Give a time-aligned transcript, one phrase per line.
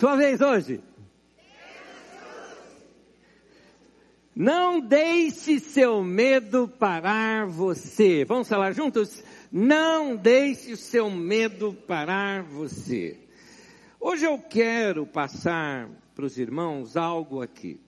[0.00, 0.80] Sua vez hoje.
[4.34, 8.24] Não deixe seu medo parar você.
[8.24, 9.22] Vamos falar juntos?
[9.52, 13.18] Não deixe seu medo parar você.
[14.00, 17.78] Hoje eu quero passar para os irmãos algo aqui.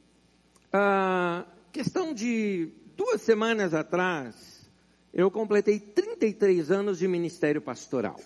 [0.71, 4.71] A questão de duas semanas atrás,
[5.15, 8.21] eu completei 33 anos de ministério pastoral.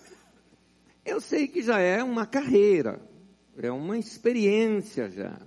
[1.04, 3.00] Eu sei que já é uma carreira,
[3.60, 5.38] é uma experiência já.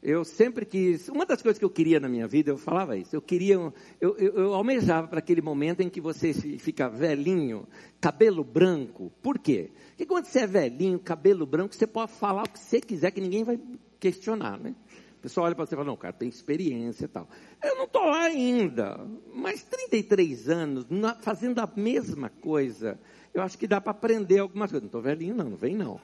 [0.00, 3.16] Eu sempre quis, uma das coisas que eu queria na minha vida, eu falava isso,
[3.16, 7.66] eu queria, eu, eu, eu almejava para aquele momento em que você fica velhinho,
[8.00, 9.10] cabelo branco.
[9.20, 9.72] Por quê?
[9.88, 13.20] Porque quando você é velhinho, cabelo branco, você pode falar o que você quiser, que
[13.20, 13.58] ninguém vai
[13.98, 14.72] questionar, né?
[15.18, 17.28] O pessoal olha para você e fala, não, cara, tem experiência e tal.
[17.60, 19.04] Eu não estou lá ainda,
[19.34, 20.86] mas 33 anos,
[21.22, 22.96] fazendo a mesma coisa,
[23.34, 24.84] eu acho que dá para aprender algumas coisas.
[24.84, 26.00] Não estou velhinho não, não vem não.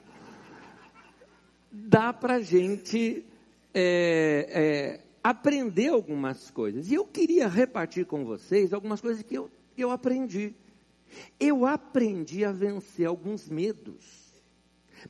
[1.77, 3.25] Dá para a gente
[3.73, 6.89] é, é, aprender algumas coisas.
[6.89, 10.55] E eu queria repartir com vocês algumas coisas que eu, eu aprendi.
[11.37, 14.33] Eu aprendi a vencer alguns medos.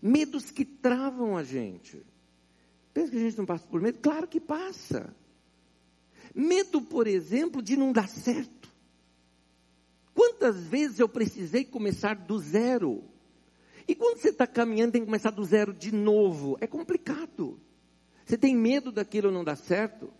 [0.01, 2.03] Medos que travam a gente.
[2.91, 3.99] Pensa que a gente não passa por medo?
[4.01, 5.15] Claro que passa.
[6.33, 8.69] Medo, por exemplo, de não dar certo.
[10.15, 13.03] Quantas vezes eu precisei começar do zero?
[13.87, 16.57] E quando você está caminhando, tem que começar do zero de novo.
[16.59, 17.59] É complicado.
[18.25, 20.11] Você tem medo daquilo não dar certo?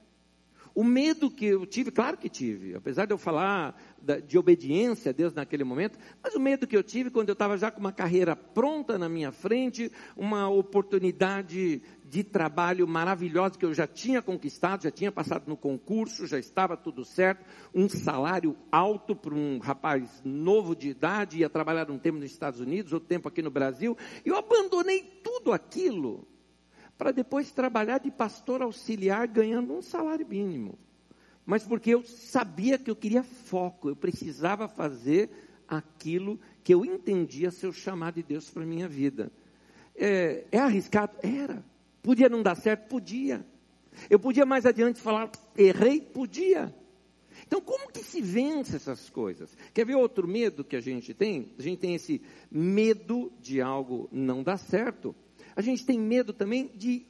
[0.75, 3.81] O medo que eu tive, claro que tive, apesar de eu falar
[4.27, 7.57] de obediência a Deus naquele momento, mas o medo que eu tive quando eu estava
[7.57, 13.73] já com uma carreira pronta na minha frente, uma oportunidade de trabalho maravilhosa que eu
[13.73, 19.15] já tinha conquistado, já tinha passado no concurso, já estava tudo certo, um salário alto
[19.15, 23.29] para um rapaz novo de idade, ia trabalhar um tempo nos Estados Unidos, outro tempo
[23.29, 26.27] aqui no Brasil, eu abandonei tudo aquilo
[26.97, 30.77] para depois trabalhar de pastor auxiliar ganhando um salário mínimo.
[31.45, 35.29] Mas porque eu sabia que eu queria foco, eu precisava fazer
[35.67, 39.31] aquilo que eu entendia ser o chamado de Deus para a minha vida.
[39.95, 41.17] É, é arriscado?
[41.21, 41.63] Era.
[42.01, 42.87] Podia não dar certo?
[42.87, 43.45] Podia.
[44.09, 46.01] Eu podia mais adiante falar, errei?
[46.01, 46.73] Podia.
[47.45, 49.55] Então, como que se vence essas coisas?
[49.73, 51.51] Quer ver outro medo que a gente tem?
[51.57, 55.15] A gente tem esse medo de algo não dar certo.
[55.55, 57.05] A gente tem medo também de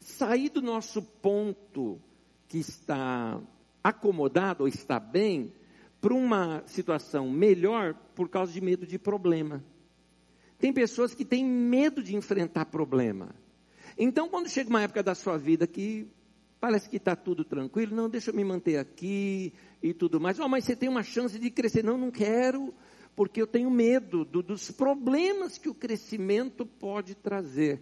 [0.00, 2.00] sair do nosso ponto
[2.48, 3.40] que está
[3.82, 5.52] acomodado ou está bem
[6.00, 9.62] para uma situação melhor por causa de medo de problema.
[10.58, 13.34] Tem pessoas que têm medo de enfrentar problema.
[13.98, 16.06] Então, quando chega uma época da sua vida que
[16.58, 19.52] parece que está tudo tranquilo, não, deixa eu me manter aqui
[19.82, 20.38] e tudo mais.
[20.38, 21.82] Oh, mas você tem uma chance de crescer.
[21.82, 22.74] Não, não quero,
[23.14, 27.80] porque eu tenho medo do, dos problemas que o crescimento pode trazer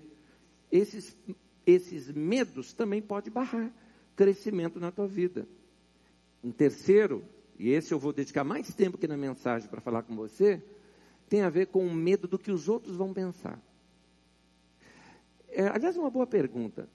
[0.70, 1.16] esses,
[1.66, 3.72] esses medos também podem barrar
[4.18, 5.46] crescimento na tua vida.
[6.42, 7.24] Um terceiro,
[7.56, 10.60] e esse eu vou dedicar mais tempo aqui na mensagem para falar com você,
[11.28, 13.62] tem a ver com o medo do que os outros vão pensar.
[15.48, 16.88] É, aliás, uma boa pergunta.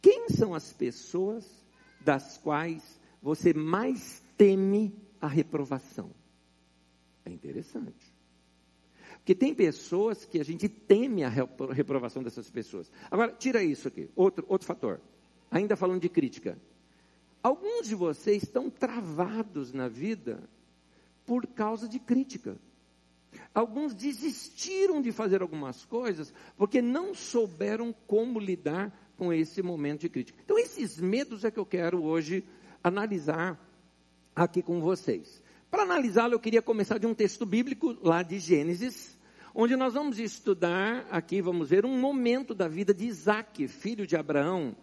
[0.00, 1.44] Quem são as pessoas
[2.00, 6.10] das quais você mais teme a reprovação?
[7.28, 8.14] É interessante.
[9.18, 12.90] Porque tem pessoas que a gente teme a reprovação dessas pessoas.
[13.10, 15.00] Agora, tira isso aqui, outro, outro fator.
[15.50, 16.58] Ainda falando de crítica.
[17.42, 20.42] Alguns de vocês estão travados na vida
[21.26, 22.56] por causa de crítica.
[23.54, 30.08] Alguns desistiram de fazer algumas coisas porque não souberam como lidar com esse momento de
[30.08, 30.40] crítica.
[30.42, 32.44] Então, esses medos é que eu quero hoje
[32.82, 33.62] analisar
[34.34, 35.42] aqui com vocês.
[35.70, 39.18] Para analisá-lo, eu queria começar de um texto bíblico lá de Gênesis,
[39.54, 44.16] onde nós vamos estudar, aqui vamos ver, um momento da vida de Isaac, filho de
[44.16, 44.74] Abraão,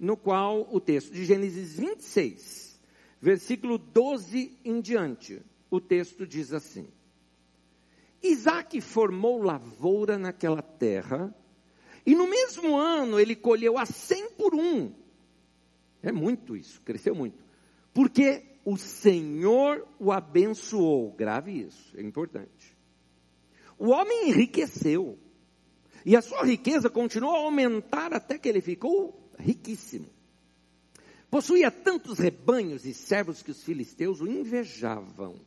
[0.00, 2.80] no qual o texto de Gênesis 26,
[3.20, 5.40] versículo 12 em diante,
[5.70, 6.88] o texto diz assim:
[8.20, 11.32] Isaac formou lavoura naquela terra,
[12.04, 14.92] e no mesmo ano ele colheu a cem por um.
[16.02, 17.44] É muito isso, cresceu muito.
[17.94, 21.12] Porque o Senhor o abençoou.
[21.12, 22.76] Grave isso, é importante.
[23.78, 25.16] O homem enriqueceu.
[26.04, 30.10] E a sua riqueza continuou a aumentar até que ele ficou riquíssimo.
[31.30, 35.40] Possuía tantos rebanhos e servos que os filisteus o invejavam.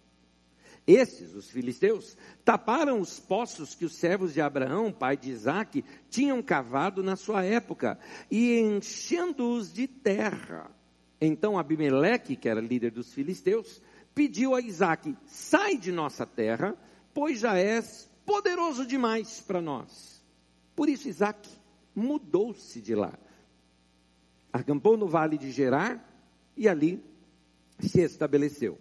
[0.88, 2.16] Esses, os filisteus,
[2.46, 7.44] taparam os poços que os servos de Abraão, pai de Isaac, tinham cavado na sua
[7.44, 8.00] época,
[8.32, 10.79] e enchendo-os de terra.
[11.22, 13.82] Então Abimeleque, que era líder dos filisteus,
[14.16, 16.76] pediu a Isaac: sai de nossa terra,
[17.14, 20.24] pois já és poderoso demais para nós.
[20.76, 21.50] Por isso Isaac
[21.94, 23.18] mudou-se de lá.
[24.52, 26.06] Acampou no vale de Gerar
[26.56, 27.04] e ali
[27.80, 28.78] se estabeleceu.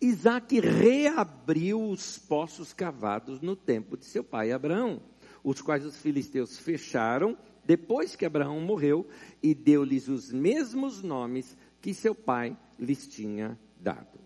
[0.00, 5.00] Isaac reabriu os poços cavados no tempo de seu pai Abraão,
[5.42, 7.36] os quais os filisteus fecharam
[7.66, 9.06] depois que Abraão morreu
[9.42, 14.18] e deu-lhes os mesmos nomes que seu pai lhes tinha dado.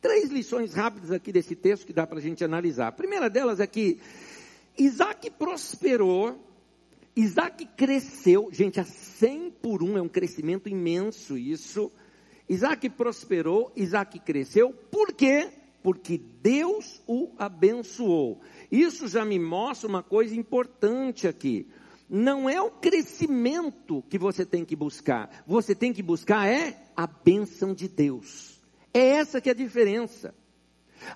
[0.00, 2.88] Três lições rápidas aqui desse texto que dá para a gente analisar.
[2.88, 3.98] A primeira delas é que
[4.78, 6.38] Isaac prosperou,
[7.14, 11.92] Isaac cresceu, gente, a 100 por um é um crescimento imenso isso.
[12.48, 15.50] Isaac prosperou, Isaac cresceu, por quê?
[15.82, 18.40] Porque Deus o abençoou.
[18.72, 21.66] Isso já me mostra uma coisa importante aqui.
[22.12, 27.06] Não é o crescimento que você tem que buscar, você tem que buscar é a
[27.06, 28.60] bênção de Deus.
[28.92, 30.34] É essa que é a diferença.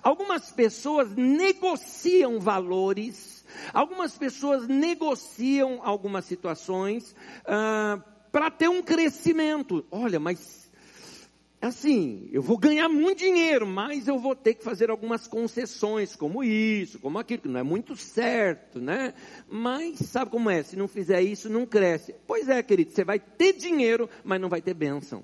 [0.01, 7.13] Algumas pessoas negociam valores, algumas pessoas negociam algumas situações
[7.45, 8.01] ah,
[8.31, 9.85] para ter um crescimento.
[9.91, 10.64] Olha, mas
[11.65, 16.43] assim, eu vou ganhar muito dinheiro, mas eu vou ter que fazer algumas concessões, como
[16.43, 19.13] isso, como aquilo, que não é muito certo, né?
[19.49, 20.63] Mas sabe como é?
[20.63, 22.15] Se não fizer isso, não cresce.
[22.25, 25.23] Pois é, querido, você vai ter dinheiro, mas não vai ter bênção.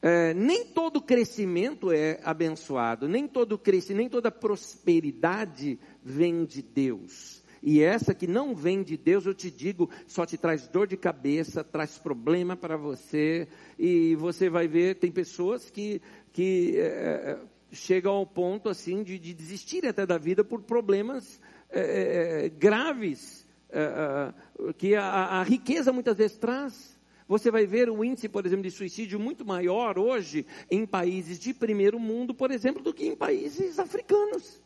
[0.00, 7.42] É, nem todo crescimento é abençoado, nem todo crescimento, nem toda prosperidade vem de Deus.
[7.62, 10.96] E essa que não vem de Deus, eu te digo, só te traz dor de
[10.96, 16.00] cabeça, traz problema para você, e você vai ver, tem pessoas que,
[16.32, 17.38] que é,
[17.72, 21.40] chegam ao ponto assim de, de desistir até da vida por problemas
[21.70, 24.32] é, graves é,
[24.78, 26.98] que a, a riqueza muitas vezes traz.
[27.28, 31.52] Você vai ver o índice, por exemplo, de suicídio muito maior hoje em países de
[31.52, 34.62] primeiro mundo, por exemplo, do que em países africanos.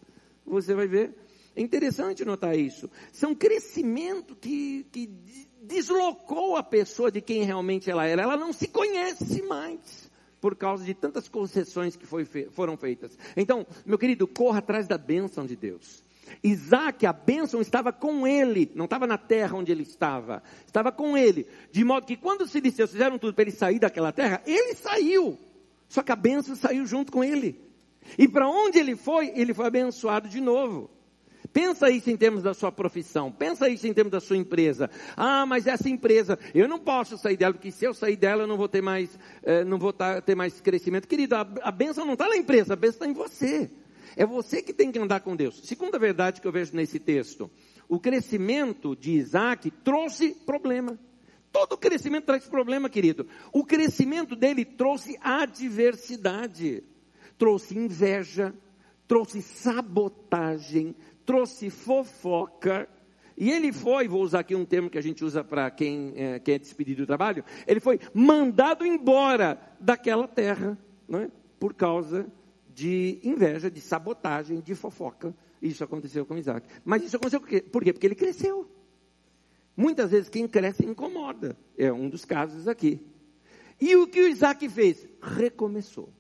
[0.47, 1.13] Você vai ver.
[1.55, 2.91] É interessante notar isso.
[3.13, 5.07] São crescimento que, que
[5.63, 8.23] deslocou a pessoa de quem realmente ela era.
[8.23, 10.11] Ela não se conhece mais
[10.41, 13.17] por causa de tantas concessões que foi, foram feitas.
[13.37, 16.03] Então, meu querido, corra atrás da bênção de Deus.
[16.43, 21.17] Isaac, a bênção estava com ele, não estava na terra onde ele estava, estava com
[21.17, 21.47] ele.
[21.71, 25.39] De modo que quando os filisteus fizeram tudo para ele sair daquela terra, ele saiu.
[25.89, 27.61] Só que a bênção saiu junto com ele.
[28.19, 30.91] E para onde ele foi, ele foi abençoado de novo.
[31.53, 34.91] Pensa isso em termos da sua profissão, pensa isso em termos da sua empresa.
[35.17, 38.47] Ah, mas essa empresa, eu não posso sair dela, porque se eu sair dela, eu
[38.47, 41.07] não vou ter mais, eh, não vou ter mais crescimento.
[41.07, 43.71] Querido, a, a bênção não está na empresa, a bênção está em você.
[44.17, 45.61] É você que tem que andar com Deus.
[45.65, 47.51] Segunda verdade que eu vejo nesse texto:
[47.89, 50.99] o crescimento de Isaac trouxe problema.
[51.51, 53.27] Todo crescimento traz problema, querido.
[53.53, 56.83] O crescimento dele trouxe adversidade,
[57.37, 58.55] trouxe inveja,
[59.07, 62.89] trouxe sabotagem, trouxe fofoca.
[63.37, 66.39] E ele foi, vou usar aqui um termo que a gente usa para quem, é,
[66.39, 70.79] quem é despedido do trabalho, ele foi mandado embora daquela terra,
[71.09, 71.31] não é?
[71.59, 72.31] por causa
[72.75, 75.35] de inveja, de sabotagem, de fofoca.
[75.61, 76.67] Isso aconteceu com Isaac.
[76.85, 77.61] Mas isso aconteceu por quê?
[77.61, 77.93] Por quê?
[77.93, 78.69] Porque ele cresceu.
[79.77, 81.57] Muitas vezes quem cresce incomoda.
[81.79, 83.01] É um dos casos aqui.
[83.81, 85.07] E o que o Isaac fez?
[85.21, 86.13] Recomeçou.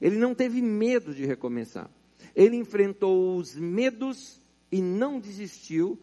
[0.00, 1.90] Ele não teve medo de recomeçar.
[2.34, 5.98] Ele enfrentou os medos e não desistiu.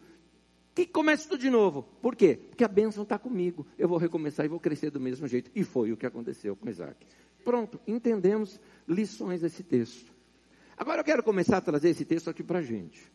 [0.74, 1.82] Que comece tudo de novo.
[2.00, 2.38] Por quê?
[2.48, 3.66] Porque a bênção está comigo.
[3.76, 5.50] Eu vou recomeçar e vou crescer do mesmo jeito.
[5.54, 7.06] E foi o que aconteceu com Isaac.
[7.44, 10.12] Pronto, entendemos lições desse texto.
[10.76, 13.10] Agora eu quero começar a trazer esse texto aqui para a gente.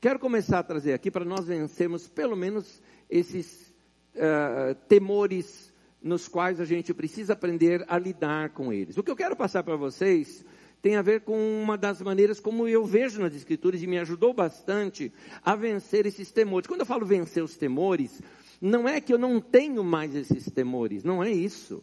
[0.00, 3.74] Quero começar a trazer aqui para nós vencermos pelo menos esses
[4.14, 8.96] uh, temores nos quais a gente precisa aprender a lidar com eles.
[8.96, 10.44] O que eu quero passar para vocês
[10.82, 14.32] tem a ver com uma das maneiras como eu vejo nas Escrituras e me ajudou
[14.32, 15.12] bastante
[15.44, 16.66] a vencer esses temores.
[16.66, 18.20] Quando eu falo vencer os temores,
[18.60, 21.82] não é que eu não tenho mais esses temores, não é isso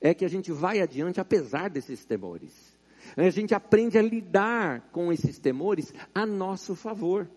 [0.00, 2.78] é que a gente vai adiante apesar desses temores.
[3.16, 7.28] A gente aprende a lidar com esses temores a nosso favor.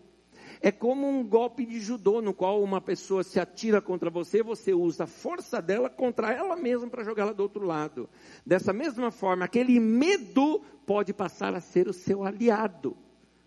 [0.65, 4.74] É como um golpe de judô, no qual uma pessoa se atira contra você, você
[4.74, 8.10] usa a força dela contra ela mesma para jogá-la do outro lado.
[8.46, 12.96] Dessa mesma forma, aquele medo pode passar a ser o seu aliado,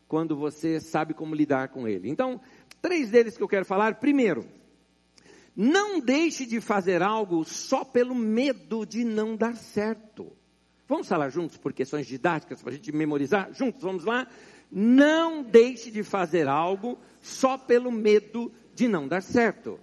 [0.07, 2.11] quando você sabe como lidar com ele.
[2.11, 2.39] Então,
[2.83, 3.95] três deles que eu quero falar.
[3.95, 4.45] Primeiro,
[5.57, 10.31] não deixe de fazer algo só pelo medo de não dar certo.
[10.87, 13.55] Vamos falar juntos por questões didáticas, para a gente memorizar?
[13.55, 14.29] Juntos, vamos lá?
[14.71, 19.81] Não deixe de fazer algo só pelo medo de não dar certo.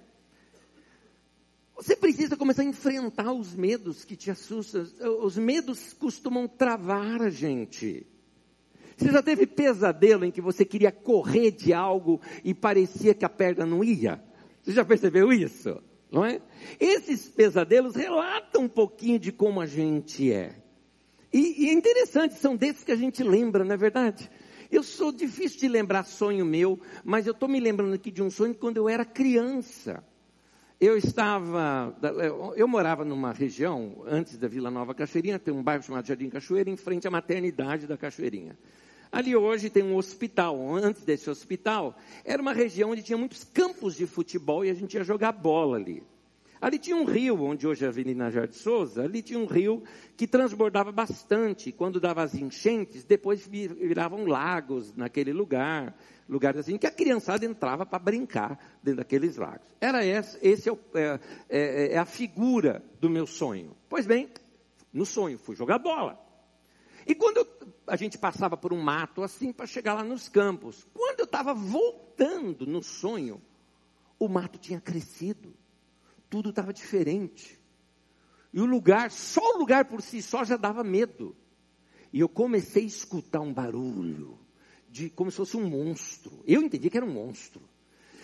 [1.75, 4.85] Você precisa começar a enfrentar os medos que te assustam.
[5.21, 8.05] Os medos costumam travar a gente.
[8.95, 13.29] Você já teve pesadelo em que você queria correr de algo e parecia que a
[13.29, 14.23] perna não ia?
[14.61, 15.81] Você já percebeu isso?
[16.11, 16.39] Não é?
[16.79, 20.55] Esses pesadelos relatam um pouquinho de como a gente é.
[21.33, 24.29] E, e é interessante, são desses que a gente lembra, não é verdade?
[24.73, 28.31] Eu sou difícil de lembrar sonho meu, mas eu estou me lembrando aqui de um
[28.31, 30.03] sonho quando eu era criança.
[30.81, 31.95] Eu estava,
[32.55, 36.71] eu morava numa região, antes da Vila Nova Cachoeirinha, tem um bairro chamado Jardim Cachoeira,
[36.71, 38.57] em frente à maternidade da Cachoeirinha.
[39.11, 40.59] Ali hoje tem um hospital.
[40.75, 44.95] Antes desse hospital, era uma região onde tinha muitos campos de futebol e a gente
[44.95, 46.01] ia jogar bola ali.
[46.63, 49.83] Ali tinha um rio, onde hoje é a Avenida Jardim Souza, ali tinha um rio
[50.15, 51.73] que transbordava bastante.
[51.73, 55.93] Quando dava as enchentes, depois viravam lagos naquele lugar
[56.29, 59.67] lugares assim, que a criançada entrava para brincar dentro daqueles lagos.
[59.81, 63.75] Era esse, esse é, é, é, é, a figura do meu sonho.
[63.89, 64.29] Pois bem,
[64.93, 66.17] no sonho fui jogar bola.
[67.05, 67.47] E quando eu,
[67.87, 71.53] a gente passava por um mato assim para chegar lá nos campos, quando eu estava
[71.53, 73.41] voltando no sonho,
[74.17, 75.53] o mato tinha crescido,
[76.33, 77.59] tudo estava diferente.
[78.51, 81.35] E o lugar, só o lugar por si só já dava medo.
[82.11, 84.39] E eu comecei a escutar um barulho
[84.89, 86.43] de como se fosse um monstro.
[86.47, 87.61] Eu entendi que era um monstro.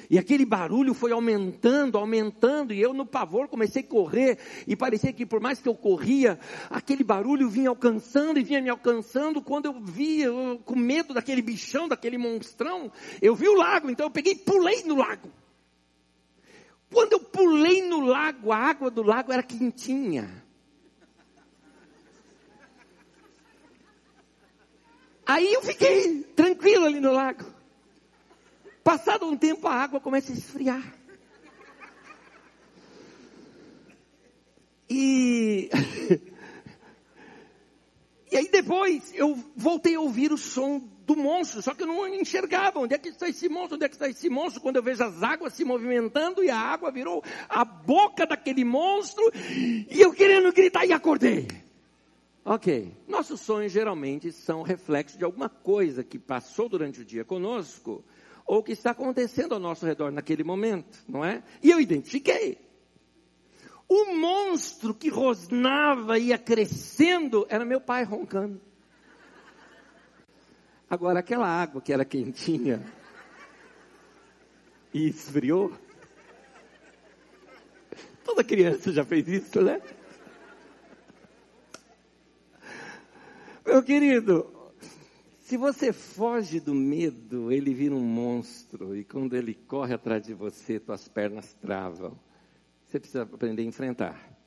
[0.09, 5.13] E aquele barulho foi aumentando, aumentando, e eu no pavor comecei a correr, e parecia
[5.13, 9.39] que por mais que eu corria, aquele barulho vinha alcançando e vinha me alcançando.
[9.39, 14.07] Quando eu via, eu, com medo daquele bichão, daquele monstrão, eu vi o lago, então
[14.07, 15.29] eu peguei e pulei no lago.
[16.91, 20.43] Quando eu pulei no lago, a água do lago era quentinha.
[25.25, 27.45] Aí eu fiquei tranquilo ali no lago.
[28.83, 30.95] Passado um tempo a água começa a esfriar.
[34.89, 35.69] E
[38.31, 40.79] E aí depois eu voltei a ouvir o som
[41.09, 43.89] do monstro, só que eu não enxergava onde é que está esse monstro, onde é
[43.89, 47.23] que está esse monstro, quando eu vejo as águas se movimentando e a água virou
[47.49, 51.47] a boca daquele monstro, e eu querendo gritar e acordei.
[52.45, 52.93] Ok.
[53.07, 58.05] Nossos sonhos geralmente são reflexos de alguma coisa que passou durante o dia conosco
[58.45, 61.41] ou que está acontecendo ao nosso redor naquele momento, não é?
[61.63, 62.59] E eu identifiquei.
[63.87, 68.68] O monstro que rosnava ia crescendo era meu pai roncando.
[70.89, 72.83] Agora, aquela água que era quentinha
[74.93, 75.71] e esfriou.
[78.23, 79.81] Toda criança já fez isso, né?
[83.65, 84.51] Meu querido,
[85.41, 88.95] se você foge do medo, ele vira um monstro.
[88.95, 92.19] E quando ele corre atrás de você, tuas pernas travam.
[92.87, 94.39] Você precisa aprender a enfrentar.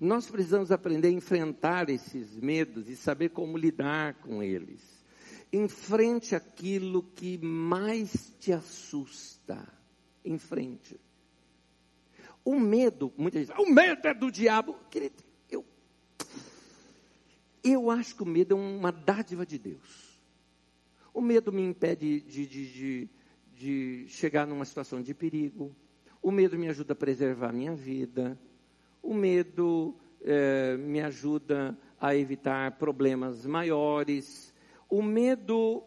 [0.00, 4.97] Nós precisamos aprender a enfrentar esses medos e saber como lidar com eles.
[5.52, 9.66] Enfrente aquilo que mais te assusta.
[10.24, 11.00] Enfrente.
[12.44, 14.74] O medo, muita gente, o medo é do diabo.
[14.90, 15.22] Querido,
[17.62, 20.20] eu acho que o medo é uma dádiva de Deus.
[21.12, 23.08] O medo me impede de, de, de,
[23.54, 25.74] de chegar numa situação de perigo.
[26.22, 28.38] O medo me ajuda a preservar a minha vida.
[29.02, 34.54] O medo é, me ajuda a evitar problemas maiores.
[34.88, 35.82] O medo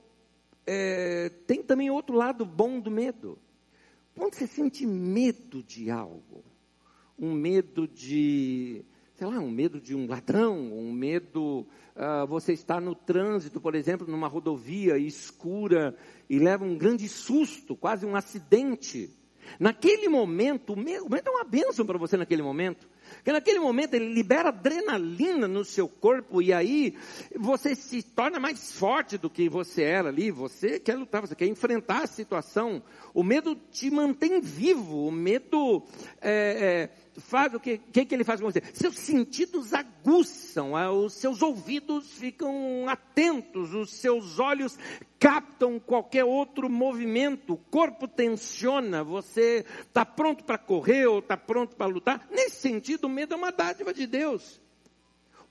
[0.66, 3.38] é, tem também outro lado bom do medo.
[4.16, 6.44] Quando você sente medo de algo,
[7.18, 8.86] um medo de
[9.22, 13.76] sei lá, um medo de um ladrão, um medo, uh, você está no trânsito, por
[13.76, 15.96] exemplo, numa rodovia escura
[16.28, 19.16] e leva um grande susto, quase um acidente.
[19.60, 22.90] Naquele momento, o medo é uma bênção para você naquele momento.
[23.16, 26.96] Porque naquele momento ele libera adrenalina no seu corpo e aí
[27.38, 30.32] você se torna mais forte do que você era ali.
[30.32, 32.82] Você quer lutar, você quer enfrentar a situação.
[33.14, 35.08] O medo te mantém vivo.
[35.08, 35.84] O medo
[36.22, 38.62] é, é, faz o que, que, que ele faz com você?
[38.74, 44.78] Seus sentidos aguçam, ah, os seus ouvidos ficam atentos, os seus olhos
[45.20, 51.76] captam qualquer outro movimento, o corpo tensiona, você está pronto para correr ou está pronto
[51.76, 52.28] para lutar.
[52.32, 54.62] Nesse sentido, o medo é uma dádiva de Deus.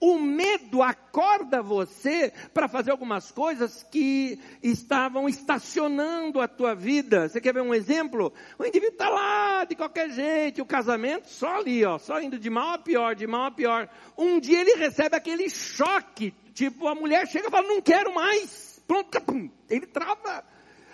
[0.01, 7.29] O medo acorda você para fazer algumas coisas que estavam estacionando a tua vida.
[7.29, 8.33] Você quer ver um exemplo?
[8.59, 12.49] O indivíduo está lá de qualquer jeito, o casamento só ali, ó, só indo de
[12.49, 13.91] mal a pior, de mal a pior.
[14.17, 18.83] Um dia ele recebe aquele choque, tipo a mulher chega e fala: não quero mais.
[18.87, 20.43] Pronto, ele trava.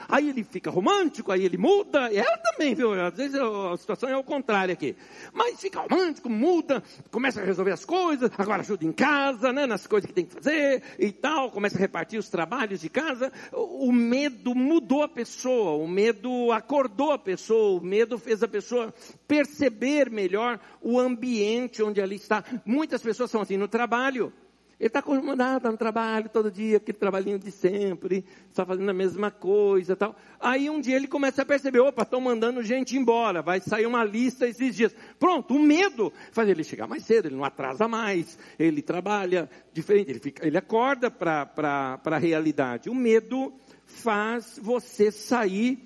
[0.08, 2.92] Aí ele fica romântico, aí ele muda, e ela também, viu?
[2.92, 4.96] Às vezes a situação é o contrário aqui.
[5.32, 9.86] Mas fica romântico, muda, começa a resolver as coisas, agora ajuda em casa, né, nas
[9.86, 13.32] coisas que tem que fazer e tal, começa a repartir os trabalhos de casa.
[13.52, 18.94] O, medo mudou a pessoa, o medo acordou a pessoa, o medo fez a pessoa
[19.26, 22.44] perceber melhor o ambiente onde ali está.
[22.64, 24.32] Muitas pessoas são assim no trabalho.
[24.78, 29.30] Ele está acomodado no trabalho todo dia, aquele trabalhinho de sempre, só fazendo a mesma
[29.30, 30.14] coisa tal.
[30.38, 34.04] Aí um dia ele começa a perceber, opa, estão mandando gente embora, vai sair uma
[34.04, 34.94] lista esses dias.
[35.18, 40.10] Pronto, o medo faz ele chegar mais cedo, ele não atrasa mais, ele trabalha diferente,
[40.10, 42.90] ele, fica, ele acorda para a realidade.
[42.90, 43.54] O medo
[43.86, 45.78] faz você sair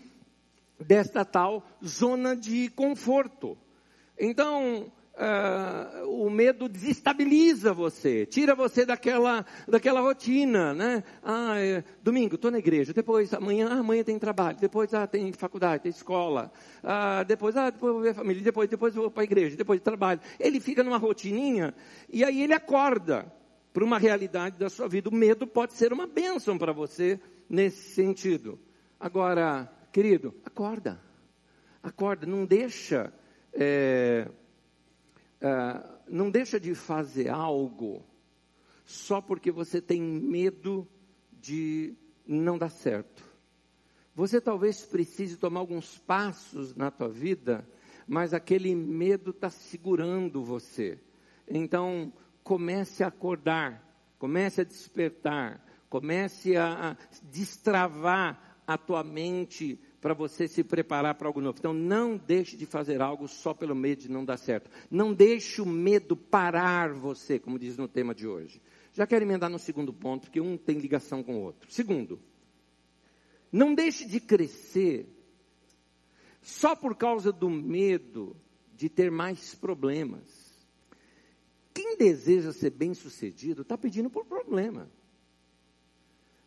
[0.80, 3.56] desta tal zona de conforto.
[4.18, 11.04] Então, Uh, o medo desestabiliza você, tira você daquela, daquela rotina, né?
[11.22, 15.30] Ah, é, domingo estou na igreja, depois amanhã, ah, amanhã tem trabalho, depois ah, tem
[15.34, 16.50] faculdade, tem escola,
[16.82, 19.78] ah, depois ah, depois vou ver a família, depois depois vou para a igreja, depois
[19.82, 20.20] trabalho.
[20.38, 21.74] Ele fica numa rotininha
[22.08, 23.30] e aí ele acorda
[23.74, 25.10] para uma realidade da sua vida.
[25.10, 28.58] O medo pode ser uma bênção para você nesse sentido.
[28.98, 30.98] Agora, querido, acorda,
[31.82, 33.12] acorda, não deixa
[33.52, 34.26] é,
[35.42, 38.04] ah, não deixa de fazer algo
[38.85, 40.87] só porque você tem medo
[41.32, 41.94] de
[42.26, 43.25] não dar certo.
[44.14, 47.66] Você talvez precise tomar alguns passos na tua vida,
[48.06, 50.99] mas aquele medo está segurando você.
[51.49, 60.14] Então, comece a acordar, comece a despertar, comece a, a destravar a tua mente para
[60.14, 61.59] você se preparar para algo novo.
[61.59, 64.71] Então, não deixe de fazer algo só pelo medo de não dar certo.
[64.90, 68.61] Não deixe o medo parar você, como diz no tema de hoje.
[68.92, 71.71] Já quero emendar no segundo ponto, porque um tem ligação com o outro.
[71.71, 72.19] Segundo,
[73.52, 75.07] não deixe de crescer
[76.40, 78.35] só por causa do medo
[78.75, 80.40] de ter mais problemas.
[81.75, 84.90] Quem deseja ser bem sucedido está pedindo por problema.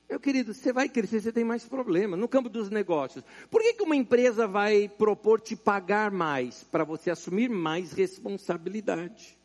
[0.10, 2.16] Meu querido, você vai crescer, você tem mais problema.
[2.18, 6.64] No campo dos negócios, por que, que uma empresa vai propor te pagar mais?
[6.66, 9.38] Para você assumir mais responsabilidade.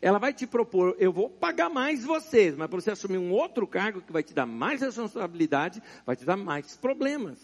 [0.00, 3.66] Ela vai te propor, eu vou pagar mais vocês, mas para você assumir um outro
[3.66, 7.38] cargo que vai te dar mais responsabilidade, vai te dar mais problemas.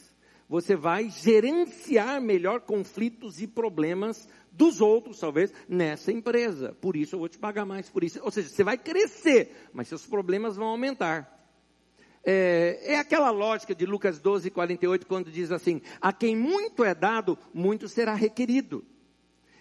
[0.49, 6.77] Você vai gerenciar melhor conflitos e problemas dos outros, talvez, nessa empresa.
[6.81, 8.21] Por isso eu vou te pagar mais, por isso.
[8.23, 11.40] Ou seja, você vai crescer, mas seus problemas vão aumentar.
[12.25, 16.95] É, é, aquela lógica de Lucas 12, 48, quando diz assim: A quem muito é
[16.95, 18.85] dado, muito será requerido.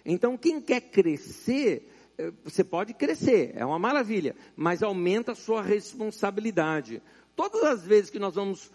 [0.04, 5.62] Então, quem quer crescer, é, você pode crescer, é uma maravilha, mas aumenta a sua
[5.62, 7.02] responsabilidade.
[7.34, 8.70] Todas as vezes que nós vamos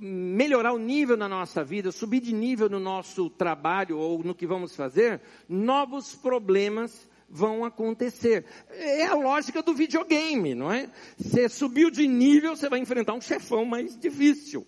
[0.00, 4.46] melhorar o nível na nossa vida, subir de nível no nosso trabalho ou no que
[4.46, 8.46] vamos fazer, novos problemas vão acontecer.
[8.70, 10.88] É a lógica do videogame, não é?
[11.18, 14.64] Você subiu de nível, você vai enfrentar um chefão mais difícil.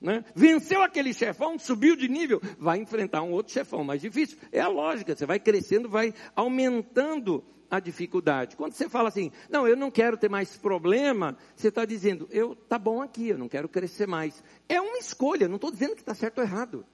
[0.00, 0.24] Né?
[0.32, 4.38] Venceu aquele chefão, subiu de nível, vai enfrentar um outro chefão mais difícil.
[4.52, 8.54] É a lógica, você vai crescendo, vai aumentando a dificuldade.
[8.54, 12.54] Quando você fala assim, não, eu não quero ter mais problema, você está dizendo, eu
[12.54, 14.40] tá bom aqui, eu não quero crescer mais.
[14.68, 16.86] É uma escolha, não estou dizendo que está certo ou errado.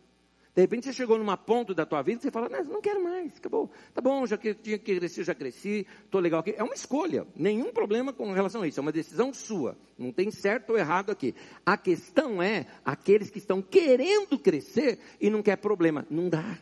[0.55, 3.03] De repente você chegou numa ponto da tua vida que você fala, não, não quero
[3.03, 3.71] mais, acabou.
[3.95, 6.55] Tá bom, já que tinha que crescer, já cresci, estou legal aqui.
[6.57, 9.79] É uma escolha, nenhum problema com relação a isso, é uma decisão sua.
[9.97, 11.35] Não tem certo ou errado aqui.
[11.65, 16.05] A questão é aqueles que estão querendo crescer e não quer problema.
[16.11, 16.59] Não dá.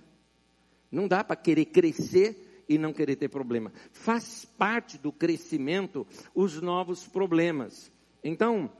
[0.91, 3.73] Não dá para querer crescer e não querer ter problema.
[3.93, 7.91] Faz parte do crescimento os novos problemas.
[8.23, 8.71] Então,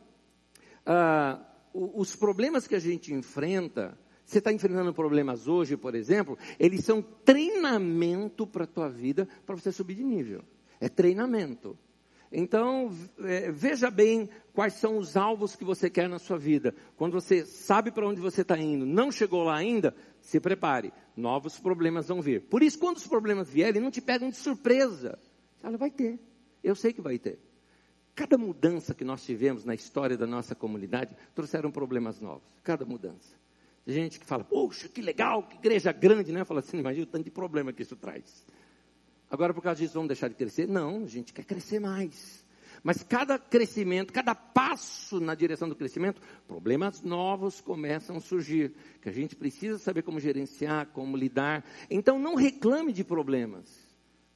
[0.85, 1.41] ah,
[1.73, 7.01] os problemas que a gente enfrenta, você está enfrentando problemas hoje, por exemplo, eles são
[7.01, 10.45] treinamento para a tua vida, para você subir de nível.
[10.79, 11.79] É treinamento.
[12.31, 16.75] Então, é, veja bem quais são os alvos que você quer na sua vida.
[16.95, 20.93] Quando você sabe para onde você está indo, não chegou lá ainda, se prepare.
[21.17, 22.43] Novos problemas vão vir.
[22.43, 25.19] Por isso, quando os problemas vierem, não te pegam de surpresa.
[25.63, 26.21] Ela vai ter.
[26.63, 27.39] Eu sei que vai ter.
[28.15, 32.47] Cada mudança que nós tivemos na história da nossa comunidade trouxeram problemas novos.
[32.63, 33.39] Cada mudança
[33.93, 36.45] gente que fala, poxa, que legal, que igreja grande, né?
[36.45, 38.45] Fala assim, imagina o tanto de problema que isso traz.
[39.31, 40.69] Agora, por causa disso, vamos deixar de crescer?
[40.69, 42.45] Não, a gente quer crescer mais.
[42.83, 48.73] Mas cada crescimento, cada passo na direção do crescimento, problemas novos começam a surgir,
[49.03, 51.65] que a gente precisa saber como gerenciar, como lidar.
[51.91, 53.69] Então, não reclame de problemas.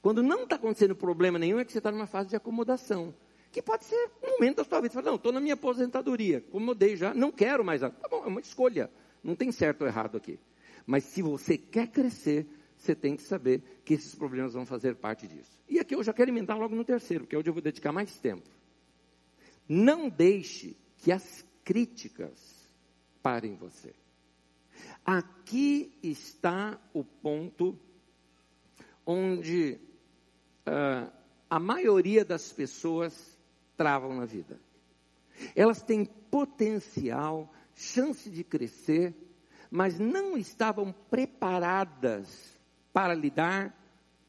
[0.01, 3.13] Quando não está acontecendo problema nenhum, é que você está numa fase de acomodação.
[3.53, 4.91] que pode ser um momento da sua vida.
[4.91, 7.81] Você fala, não, estou na minha aposentadoria, como eu dei já, não quero mais.
[7.81, 8.89] Tá bom, é uma escolha.
[9.23, 10.39] Não tem certo ou errado aqui.
[10.85, 12.45] Mas se você quer crescer,
[12.77, 15.63] você tem que saber que esses problemas vão fazer parte disso.
[15.69, 17.91] E aqui eu já quero emendar logo no terceiro, que é onde eu vou dedicar
[17.91, 18.49] mais tempo.
[19.67, 22.69] Não deixe que as críticas
[23.21, 23.93] parem você.
[25.05, 27.79] Aqui está o ponto
[29.05, 29.79] onde
[30.67, 31.11] uh,
[31.49, 33.37] a maioria das pessoas
[33.77, 34.59] travam na vida.
[35.55, 39.15] Elas têm potencial, chance de crescer,
[39.69, 42.59] mas não estavam preparadas
[42.91, 43.75] para lidar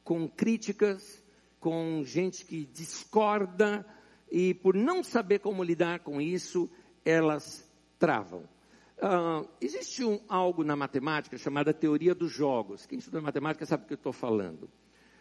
[0.02, 1.22] com críticas,
[1.60, 3.86] com gente que discorda,
[4.30, 6.68] e por não saber como lidar com isso,
[7.04, 8.48] elas travam.
[8.96, 12.86] Uh, existe um, algo na matemática chamada teoria dos jogos.
[12.86, 14.64] Quem estuda matemática sabe o que eu estou falando.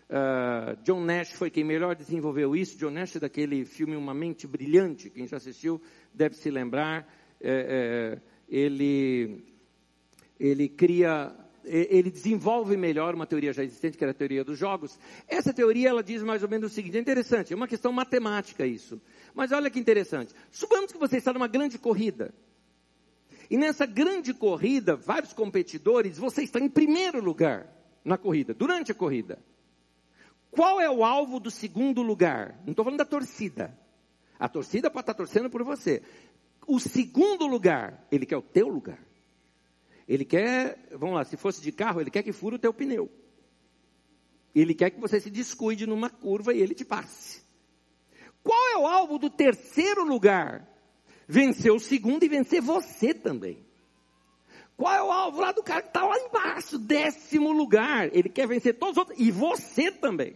[0.10, 2.78] Uh, John Nash foi quem melhor desenvolveu isso.
[2.78, 5.82] John Nash, daquele filme Uma Mente Brilhante, quem já assistiu
[6.14, 7.08] deve se lembrar.
[7.41, 9.43] É, é, ele,
[10.39, 14.98] ele cria, ele desenvolve melhor uma teoria já existente, que era a teoria dos jogos.
[15.28, 18.65] Essa teoria, ela diz mais ou menos o seguinte, é interessante, é uma questão matemática
[18.65, 19.02] isso.
[19.34, 20.34] Mas olha que interessante.
[20.52, 22.34] Suponhamos que você está numa grande corrida.
[23.50, 27.67] E nessa grande corrida, vários competidores, você está em primeiro lugar
[28.04, 29.39] na corrida, durante a corrida.
[30.50, 32.60] Qual é o alvo do segundo lugar?
[32.63, 33.78] Não estou falando da torcida.
[34.39, 36.04] A torcida pode estar torcendo por você.
[36.67, 38.99] O segundo lugar, ele quer o teu lugar.
[40.08, 43.10] Ele quer, vamos lá, se fosse de carro, ele quer que fure o teu pneu.
[44.54, 47.41] Ele quer que você se descuide numa curva e ele te passe.
[48.43, 50.67] Qual é o alvo do terceiro lugar?
[51.28, 53.65] Vencer o segundo e vencer você também.
[54.76, 58.13] Qual é o alvo lá do cara que está lá embaixo, décimo lugar?
[58.13, 60.36] Ele quer vencer todos os outros e você também.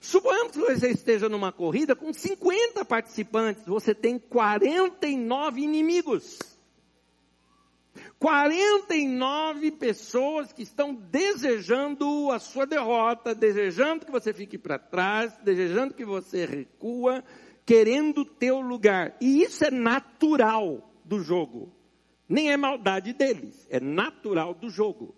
[0.00, 6.38] Suponhamos que você esteja numa corrida com 50 participantes, você tem 49 inimigos.
[8.18, 15.92] 49 pessoas que estão desejando a sua derrota, desejando que você fique para trás, desejando
[15.92, 17.22] que você recua,
[17.66, 19.16] querendo teu lugar.
[19.20, 21.74] E isso é natural do jogo.
[22.26, 25.14] Nem é maldade deles, é natural do jogo.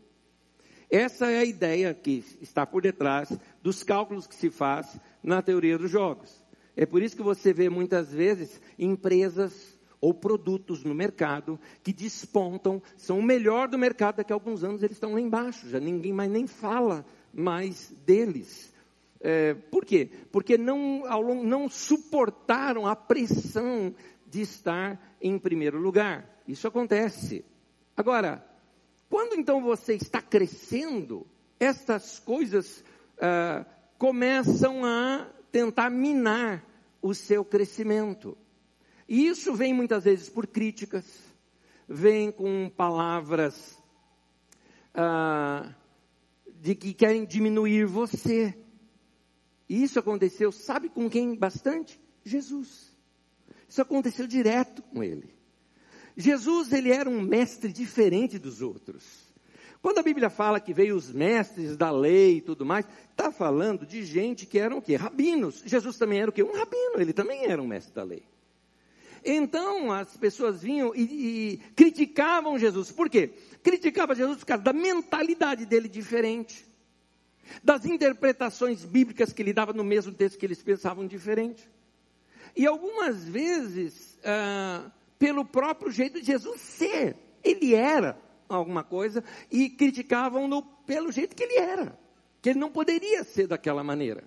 [0.91, 5.79] Essa é a ideia que está por detrás dos cálculos que se faz na teoria
[5.79, 6.43] dos jogos.
[6.77, 12.83] É por isso que você vê muitas vezes empresas ou produtos no mercado que despontam,
[12.97, 16.13] são o melhor do mercado, daqui a alguns anos eles estão lá embaixo, já ninguém
[16.13, 18.73] mais nem fala mais deles.
[19.21, 20.11] É, por quê?
[20.33, 23.95] Porque não, longo, não suportaram a pressão
[24.27, 26.43] de estar em primeiro lugar.
[26.49, 27.45] Isso acontece.
[27.97, 28.45] Agora,
[29.09, 31.25] quando então você está crescendo,
[31.61, 32.83] essas coisas
[33.21, 33.65] ah,
[33.99, 36.65] começam a tentar minar
[37.01, 38.37] o seu crescimento.
[39.09, 41.05] E isso vem muitas vezes por críticas,
[41.89, 43.79] vem com palavras
[44.95, 45.75] ah,
[46.61, 48.57] de que querem diminuir você.
[49.69, 52.01] E isso aconteceu, sabe com quem bastante?
[52.25, 52.97] Jesus.
[53.69, 55.35] Isso aconteceu direto com ele.
[56.17, 59.32] Jesus, ele era um mestre diferente dos outros.
[59.83, 63.85] Quando a Bíblia fala que veio os mestres da lei e tudo mais, está falando
[63.85, 64.95] de gente que eram o quê?
[64.95, 65.61] Rabinos.
[65.67, 66.41] Jesus também era o quê?
[66.41, 68.23] Um rabino, ele também era um mestre da lei.
[69.25, 72.93] Então as pessoas vinham e, e criticavam Jesus.
[72.93, 73.33] Por quê?
[73.61, 76.65] Criticavam Jesus por causa da mentalidade dele diferente.
[77.63, 81.69] Das interpretações bíblicas que ele dava no mesmo texto que eles pensavam diferente.
[82.55, 88.17] E algumas vezes, ah, pelo próprio jeito de Jesus ser, ele era
[88.57, 91.99] alguma coisa, e criticavam-no pelo jeito que ele era,
[92.41, 94.25] que ele não poderia ser daquela maneira.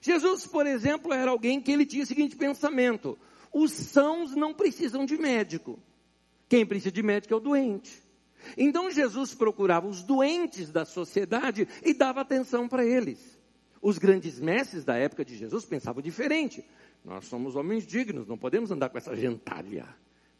[0.00, 3.18] Jesus, por exemplo, era alguém que ele tinha o seguinte pensamento:
[3.52, 5.78] os sãos não precisam de médico.
[6.48, 8.02] Quem precisa de médico é o doente.
[8.56, 13.38] Então Jesus procurava os doentes da sociedade e dava atenção para eles.
[13.80, 16.64] Os grandes mestres da época de Jesus pensavam diferente.
[17.04, 19.86] Nós somos homens dignos, não podemos andar com essa gentalha,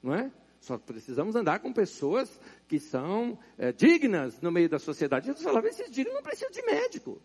[0.02, 0.30] não é?
[0.64, 5.26] Só precisamos andar com pessoas que são é, dignas no meio da sociedade.
[5.26, 7.20] Jesus falava: esses dignos não precisam de médico.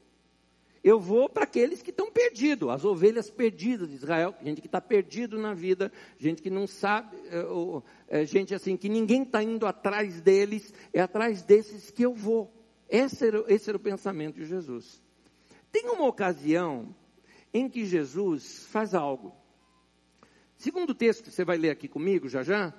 [0.84, 4.82] Eu vou para aqueles que estão perdidos, as ovelhas perdidas de Israel, gente que está
[4.82, 7.15] perdido na vida, gente que não sabe,
[8.10, 12.13] é, é, gente assim que ninguém está indo atrás deles, é atrás desses que eu
[12.13, 12.54] vou.
[12.89, 15.02] Esse era, esse era o pensamento de Jesus.
[15.71, 16.93] Tem uma ocasião
[17.54, 19.34] em que Jesus faz algo.
[20.58, 22.73] Segundo o texto que você vai ler aqui comigo já já,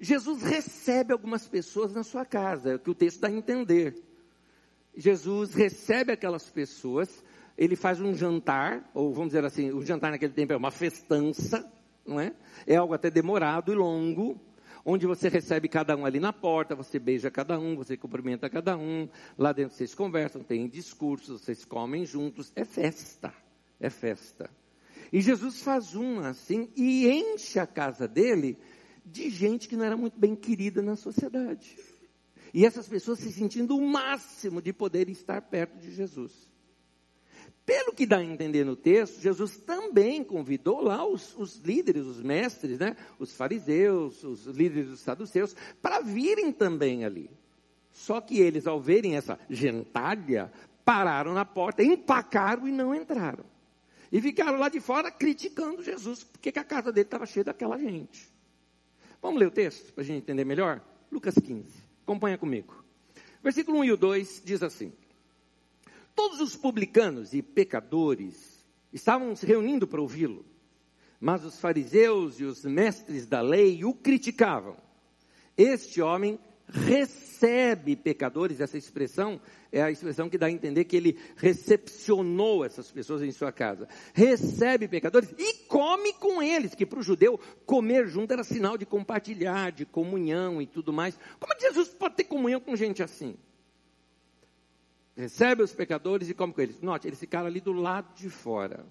[0.00, 4.02] Jesus recebe algumas pessoas na sua casa, é o que o texto dá a entender.
[4.96, 7.22] Jesus recebe aquelas pessoas
[7.60, 11.70] ele faz um jantar, ou vamos dizer assim, o jantar naquele tempo é uma festança,
[12.06, 12.32] não é?
[12.66, 14.40] É algo até demorado e longo,
[14.82, 18.78] onde você recebe cada um ali na porta, você beija cada um, você cumprimenta cada
[18.78, 23.30] um, lá dentro vocês conversam, tem discursos, vocês comem juntos, é festa,
[23.78, 24.48] é festa.
[25.12, 28.56] E Jesus faz uma assim e enche a casa dele
[29.10, 31.76] de gente que não era muito bem querida na sociedade.
[32.52, 36.50] E essas pessoas se sentindo o máximo de poder estar perto de Jesus.
[37.64, 42.20] Pelo que dá a entender no texto, Jesus também convidou lá os, os líderes, os
[42.20, 42.96] mestres, né?
[43.18, 47.30] os fariseus, os líderes dos saduceus, para virem também ali.
[47.92, 50.50] Só que eles, ao verem essa gentalha,
[50.84, 53.44] pararam na porta, empacaram e não entraram.
[54.10, 58.29] E ficaram lá de fora criticando Jesus, porque a casa dele estava cheia daquela gente.
[59.22, 60.82] Vamos ler o texto para a gente entender melhor?
[61.10, 61.68] Lucas 15.
[62.02, 62.84] Acompanha comigo.
[63.42, 64.92] Versículo 1 e o 2 diz assim:
[66.14, 70.44] Todos os publicanos e pecadores estavam se reunindo para ouvi-lo,
[71.20, 74.76] mas os fariseus e os mestres da lei o criticavam.
[75.56, 76.38] Este homem
[76.72, 79.40] recebe pecadores, essa expressão
[79.72, 83.88] é a expressão que dá a entender que ele recepcionou essas pessoas em sua casa.
[84.12, 88.84] Recebe pecadores e come com eles, que para o judeu comer junto era sinal de
[88.84, 91.18] compartilhar, de comunhão e tudo mais.
[91.38, 93.36] Como é que Jesus pode ter comunhão com gente assim?
[95.16, 96.80] Recebe os pecadores e come com eles.
[96.80, 98.86] Note, eles ficaram ali do lado de fora.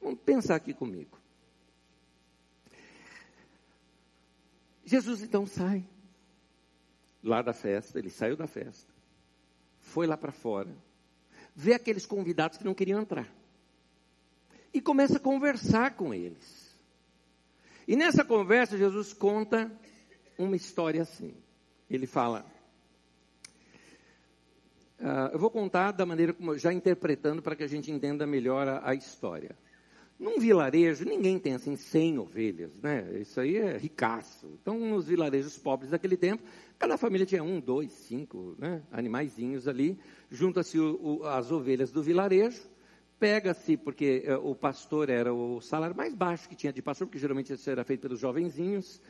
[0.00, 1.18] Vamos pensar aqui comigo.
[4.84, 5.84] Jesus então sai
[7.24, 8.92] lá da festa, ele saiu da festa,
[9.80, 10.70] foi lá para fora,
[11.56, 13.28] vê aqueles convidados que não queriam entrar
[14.72, 16.64] e começa a conversar com eles.
[17.86, 19.70] E nessa conversa, Jesus conta
[20.36, 21.34] uma história assim.
[21.88, 22.44] Ele fala:
[24.98, 28.66] uh, Eu vou contar da maneira como, já interpretando para que a gente entenda melhor
[28.66, 29.56] a, a história.
[30.18, 33.20] Num vilarejo, ninguém tem assim 100 ovelhas, né?
[33.20, 34.46] Isso aí é ricaço.
[34.60, 36.42] Então, nos vilarejos pobres daquele tempo,
[36.78, 38.82] cada família tinha um, dois, cinco né?
[38.90, 39.98] animaizinhos ali.
[40.30, 40.78] Junta-se
[41.24, 42.62] as ovelhas do vilarejo,
[43.18, 47.18] pega-se, porque eh, o pastor era o salário mais baixo que tinha de pastor, porque
[47.18, 49.00] geralmente isso era feito pelos jovenzinhos.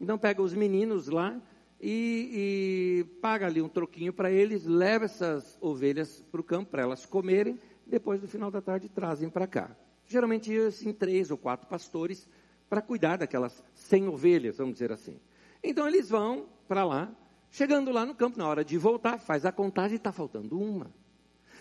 [0.00, 1.40] Então, pega os meninos lá
[1.80, 6.82] e, e paga ali um troquinho para eles, leva essas ovelhas para o campo para
[6.82, 9.76] elas comerem, depois, no final da tarde, trazem para cá.
[10.06, 12.28] Geralmente iam assim, três ou quatro pastores
[12.68, 15.18] para cuidar daquelas cem ovelhas, vamos dizer assim.
[15.64, 17.10] Então eles vão para lá,
[17.50, 20.92] chegando lá no campo, na hora de voltar, faz a contagem e está faltando uma.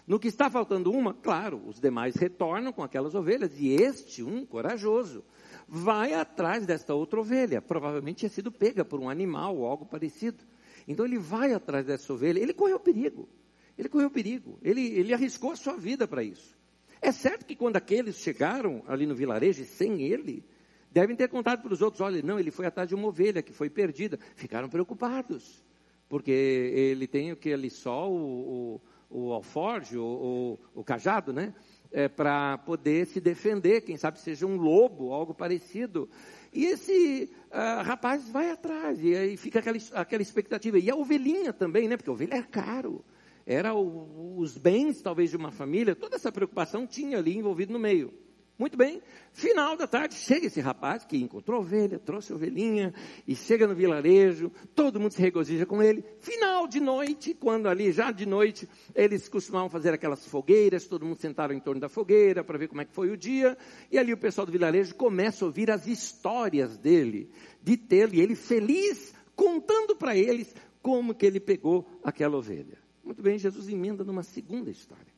[0.06, 4.46] No que está faltando uma, claro, os demais retornam com aquelas ovelhas, e este, um
[4.46, 5.24] corajoso,
[5.66, 7.62] vai atrás desta outra ovelha.
[7.62, 10.44] Provavelmente tinha sido pega por um animal ou algo parecido.
[10.86, 13.30] Então ele vai atrás dessa ovelha, ele correu perigo.
[13.78, 16.56] Ele correu perigo, ele, ele arriscou a sua vida para isso.
[17.02, 20.46] É certo que quando aqueles chegaram ali no vilarejo, sem ele,
[20.94, 23.52] devem ter contado para os outros: olha, não, ele foi atrás de uma ovelha que
[23.52, 24.20] foi perdida.
[24.36, 25.66] Ficaram preocupados,
[26.08, 31.34] porque ele tem o que ali só o, o, o alforge, o, o, o cajado,
[31.34, 31.54] né?
[31.92, 36.10] É, para poder se defender, quem sabe seja um lobo, algo parecido.
[36.52, 40.80] E esse uh, rapaz vai atrás, e aí fica aquela, aquela expectativa.
[40.80, 41.98] E a ovelhinha também, né?
[41.98, 43.04] Porque a ovelha é caro
[43.46, 47.80] era o, os bens, talvez, de uma família, toda essa preocupação tinha ali envolvido no
[47.80, 48.14] meio.
[48.58, 52.94] Muito bem, final da tarde, chega esse rapaz que encontrou ovelha, trouxe ovelhinha,
[53.28, 56.06] e chega no vilarejo, todo mundo se regozija com ele.
[56.20, 61.18] Final de noite, quando ali, já de noite, eles costumavam fazer aquelas fogueiras, todo mundo
[61.18, 63.58] sentaram em torno da fogueira para ver como é que foi o dia,
[63.92, 68.22] e ali o pessoal do vilarejo começa a ouvir as histórias dele, de tê-lo, e
[68.22, 72.78] ele feliz, contando para eles como que ele pegou aquela ovelha.
[73.04, 75.12] Muito bem, Jesus emenda numa segunda história.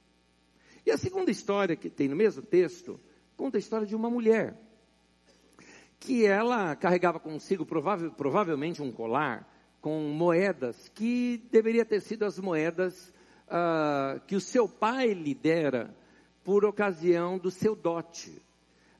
[0.86, 2.98] E a segunda história que tem no mesmo texto
[3.36, 4.56] conta a história de uma mulher
[6.00, 9.48] que ela carregava consigo provável, provavelmente um colar
[9.82, 13.14] com moedas que deveria ter sido as moedas
[13.48, 15.96] uh, que o seu pai lhe dera
[16.44, 18.42] por ocasião do seu dote.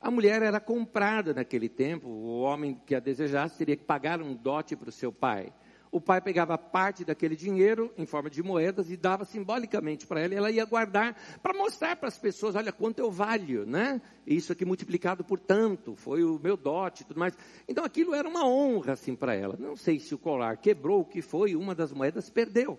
[0.00, 4.34] A mulher era comprada naquele tempo, o homem que a desejasse teria que pagar um
[4.34, 5.52] dote para o seu pai
[5.90, 10.34] o pai pegava parte daquele dinheiro em forma de moedas e dava simbolicamente para ela,
[10.34, 14.00] e ela ia guardar para mostrar para as pessoas, olha quanto eu valho, né?
[14.26, 17.36] Isso aqui multiplicado por tanto, foi o meu dote e tudo mais.
[17.68, 19.56] Então aquilo era uma honra assim para ela.
[19.58, 22.78] Não sei se o colar quebrou, o que foi, uma das moedas perdeu.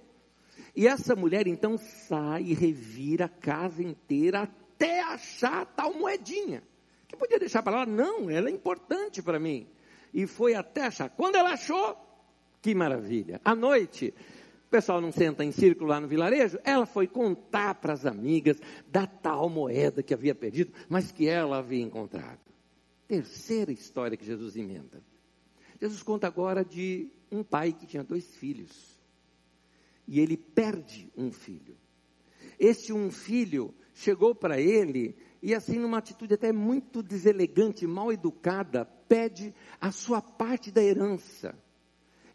[0.75, 6.61] E essa mulher então sai e revira a casa inteira até achar tal moedinha.
[7.07, 7.85] Que podia deixar para lá?
[7.85, 9.67] Não, ela é importante para mim.
[10.13, 11.09] E foi até achar.
[11.09, 11.97] Quando ela achou,
[12.61, 13.39] que maravilha.
[13.43, 14.13] À noite,
[14.67, 18.59] o pessoal não senta em círculo lá no vilarejo, ela foi contar para as amigas
[18.87, 22.39] da tal moeda que havia perdido, mas que ela havia encontrado.
[23.07, 25.01] Terceira história que Jesus emenda.
[25.79, 28.97] Jesus conta agora de um pai que tinha dois filhos.
[30.05, 31.77] E ele perde um filho.
[32.59, 38.85] Esse um filho chegou para ele e, assim, numa atitude até muito deselegante, mal educada,
[38.85, 41.55] pede a sua parte da herança.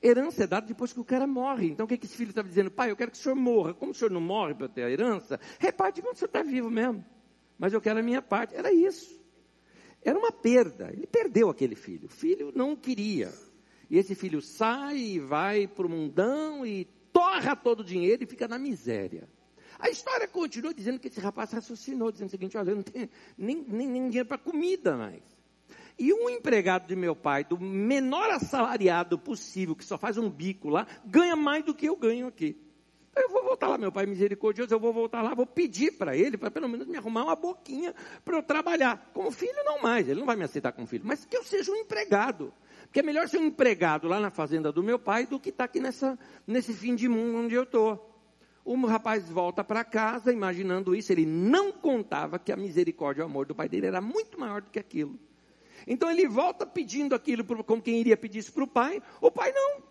[0.03, 1.69] Herança é dada depois que o cara morre.
[1.69, 2.71] Então o que, que esse filho estava dizendo?
[2.71, 3.73] Pai, eu quero que o senhor morra.
[3.73, 6.71] Como o senhor não morre para ter a herança, reparte quando o senhor está vivo
[6.71, 7.05] mesmo.
[7.59, 8.55] Mas eu quero a minha parte.
[8.55, 9.21] Era isso.
[10.03, 10.91] Era uma perda.
[10.93, 12.07] Ele perdeu aquele filho.
[12.07, 13.33] O filho não queria.
[13.89, 18.27] E esse filho sai e vai para o mundão e torra todo o dinheiro e
[18.27, 19.29] fica na miséria.
[19.79, 23.09] A história continua dizendo que esse rapaz raciocinou, dizendo o seguinte: olha, eu não tenho
[23.37, 25.23] nem, nem, nem dinheiro para comida mais.
[25.99, 30.69] E um empregado de meu pai, do menor assalariado possível, que só faz um bico
[30.69, 32.57] lá, ganha mais do que eu ganho aqui.
[33.15, 36.39] Eu vou voltar lá, meu pai misericordioso, eu vou voltar lá, vou pedir para ele,
[36.39, 39.11] para pelo menos me arrumar uma boquinha para eu trabalhar.
[39.13, 41.71] Como filho, não mais, ele não vai me aceitar como filho, mas que eu seja
[41.71, 42.53] um empregado.
[42.85, 45.65] Porque é melhor ser um empregado lá na fazenda do meu pai do que estar
[45.65, 48.09] tá aqui nessa, nesse fim de mundo onde eu estou.
[48.65, 53.27] O rapaz volta para casa, imaginando isso, ele não contava que a misericórdia e o
[53.27, 55.19] amor do pai dele era muito maior do que aquilo.
[55.87, 59.03] Então ele volta pedindo aquilo como quem iria pedir isso para o pai.
[59.21, 59.83] O pai não,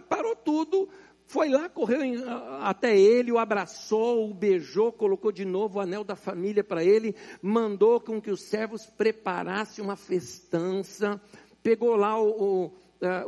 [0.00, 0.88] parou tudo,
[1.30, 2.16] foi lá, correu em,
[2.60, 7.14] até ele, o abraçou, o beijou, colocou de novo o anel da família para ele,
[7.40, 11.20] mandou com que os servos preparassem uma festança,
[11.62, 12.30] pegou lá o,
[12.66, 12.72] o,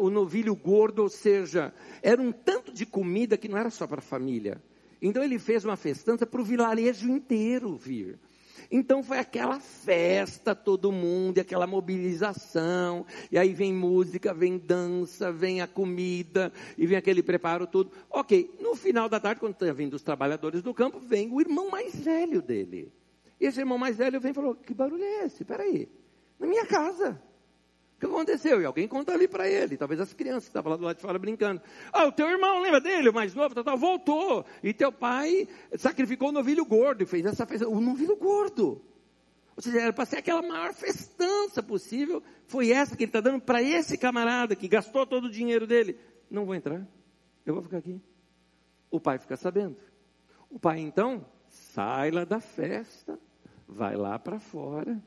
[0.01, 4.01] o novilho gordo, ou seja, era um tanto de comida que não era só para
[4.01, 4.61] a família.
[5.01, 8.19] Então ele fez uma festança para o vilarejo inteiro vir.
[8.75, 15.31] Então foi aquela festa, todo mundo, e aquela mobilização, e aí vem música, vem dança,
[15.31, 17.93] vem a comida, e vem aquele preparo todo.
[18.09, 21.71] Ok, no final da tarde, quando está vindo os trabalhadores do campo, vem o irmão
[21.71, 22.91] mais velho dele.
[23.39, 25.45] E esse irmão mais velho vem e falou: Que barulho é esse?
[25.45, 25.87] Peraí,
[26.41, 27.21] na minha casa
[28.03, 28.61] que aconteceu?
[28.61, 31.03] E alguém conta ali para ele, talvez as crianças que estavam lá do lado de
[31.03, 31.63] fora brincando.
[31.93, 34.45] Ah, o teu irmão, lembra dele, o mais novo, tal, tal, voltou.
[34.63, 37.69] E teu pai sacrificou o novilho gordo e fez essa festa.
[37.69, 38.83] O novilho gordo.
[39.55, 42.23] Ou seja, era para ser aquela maior festança possível.
[42.47, 45.97] Foi essa que ele está dando para esse camarada que gastou todo o dinheiro dele.
[46.29, 46.85] Não vou entrar,
[47.47, 48.01] eu vou ficar aqui.
[48.91, 49.77] O pai fica sabendo.
[50.51, 53.19] O pai então sai lá da festa,
[53.69, 55.01] vai lá para fora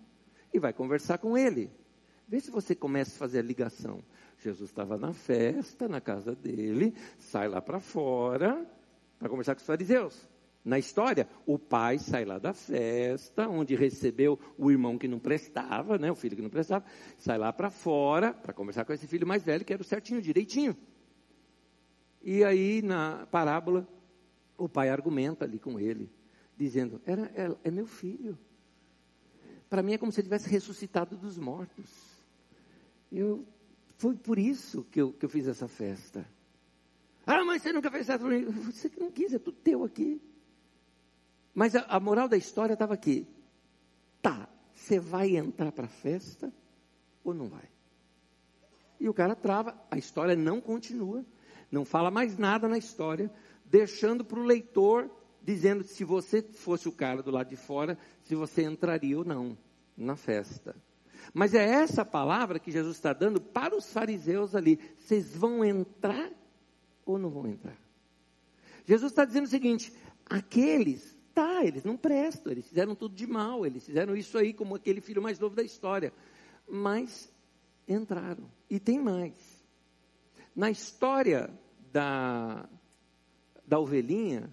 [0.54, 1.70] e vai conversar com ele.
[2.28, 4.04] Vê se você começa a fazer a ligação.
[4.40, 8.66] Jesus estava na festa, na casa dele, sai lá para fora
[9.18, 10.28] para conversar com os fariseus.
[10.64, 15.98] Na história, o pai sai lá da festa, onde recebeu o irmão que não prestava,
[16.00, 16.84] né, o filho que não prestava,
[17.20, 20.20] sai lá para fora para conversar com esse filho mais velho, que era o certinho,
[20.20, 20.76] direitinho.
[22.24, 23.88] E aí, na parábola,
[24.58, 26.12] o pai argumenta ali com ele,
[26.58, 28.36] dizendo: era, é, é meu filho.
[29.70, 32.05] Para mim é como se ele tivesse ressuscitado dos mortos.
[33.12, 33.46] Eu,
[33.98, 36.26] foi por isso que eu, que eu fiz essa festa.
[37.26, 38.24] Ah, mas você nunca fez festa.
[38.28, 40.22] Você que não quis, é tudo teu aqui.
[41.54, 43.28] Mas a, a moral da história estava aqui.
[44.22, 46.52] Tá, você vai entrar para a festa
[47.24, 47.70] ou não vai?
[49.00, 51.26] E o cara trava, a história não continua,
[51.72, 53.32] não fala mais nada na história,
[53.66, 55.10] deixando para o leitor
[55.46, 59.56] dizendo se você fosse o cara do lado de fora, se você entraria ou não
[59.96, 60.76] na festa.
[61.34, 64.80] Mas é essa palavra que Jesus está dando para os fariseus ali.
[64.98, 66.32] Vocês vão entrar
[67.06, 67.78] ou não vão entrar?
[68.86, 69.94] Jesus está dizendo o seguinte:
[70.26, 74.76] aqueles, tá, eles não prestam, eles fizeram tudo de mal, eles fizeram isso aí como
[74.76, 76.14] aquele filho mais novo da história.
[76.68, 77.32] Mas
[77.88, 78.50] entraram.
[78.70, 79.34] E tem mais.
[80.56, 81.50] Na história
[81.92, 82.68] da,
[83.68, 84.50] da ovelhinha,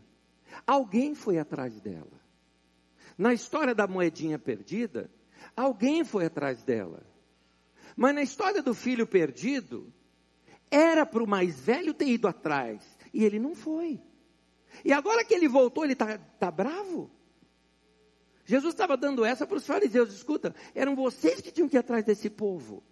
[0.67, 2.21] alguém foi atrás dela.
[3.17, 5.11] Na história da moedinha perdida,
[5.57, 7.03] Alguém foi atrás dela.
[7.97, 9.93] Mas na história do filho perdido,
[10.71, 12.83] era para o mais velho ter ido atrás.
[13.12, 14.01] E ele não foi.
[14.85, 17.11] E agora que ele voltou, ele está tá bravo?
[18.45, 20.12] Jesus estava dando essa para os fariseus.
[20.12, 22.83] Escuta, eram vocês que tinham que ir atrás desse povo.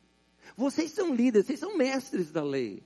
[0.57, 2.83] Vocês são líderes, vocês são mestres da lei.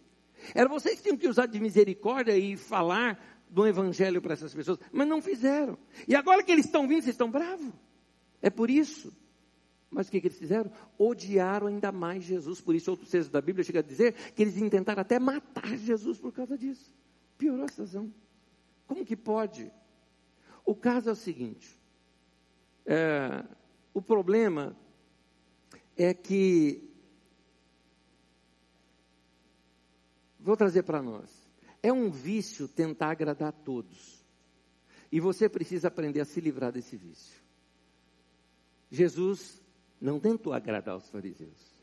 [0.55, 4.79] Eram vocês que tinham que usar de misericórdia e falar do evangelho para essas pessoas,
[4.93, 5.79] mas não fizeram.
[6.09, 7.73] E agora que eles estão vindo, vocês estão bravos.
[8.43, 9.13] É por isso.
[9.95, 10.73] Mas o que, que, eles fizeram?
[10.99, 12.61] Odiaram ainda mais Jesus.
[12.61, 16.19] Por isso, outro texto da Bíblia chega a dizer que eles intentaram até matar Jesus
[16.19, 16.93] por causa disso.
[17.39, 18.13] Piorou a situação.
[18.89, 19.71] Como que pode?
[20.67, 21.81] O caso é o seguinte:
[22.85, 23.45] é,
[23.95, 24.77] o problema
[25.97, 26.91] é que,
[30.41, 31.31] vou trazer para nós,
[31.81, 34.25] É um vício tentar agradar a todos.
[35.13, 37.41] E você precisa aprender a se livrar desse vício.
[38.91, 39.64] Jesus
[40.05, 41.75] não tentou agradar os fariseus.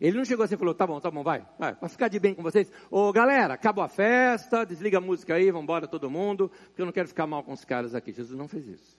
[0.00, 2.18] Ele não chegou assim e falou: tá bom, tá bom, vai, vai, para ficar de
[2.18, 2.70] bem com vocês.
[2.90, 6.86] Ô galera, acabou a festa, desliga a música aí, vamos embora todo mundo, porque eu
[6.86, 8.12] não quero ficar mal com os caras aqui.
[8.12, 8.98] Jesus não fez isso.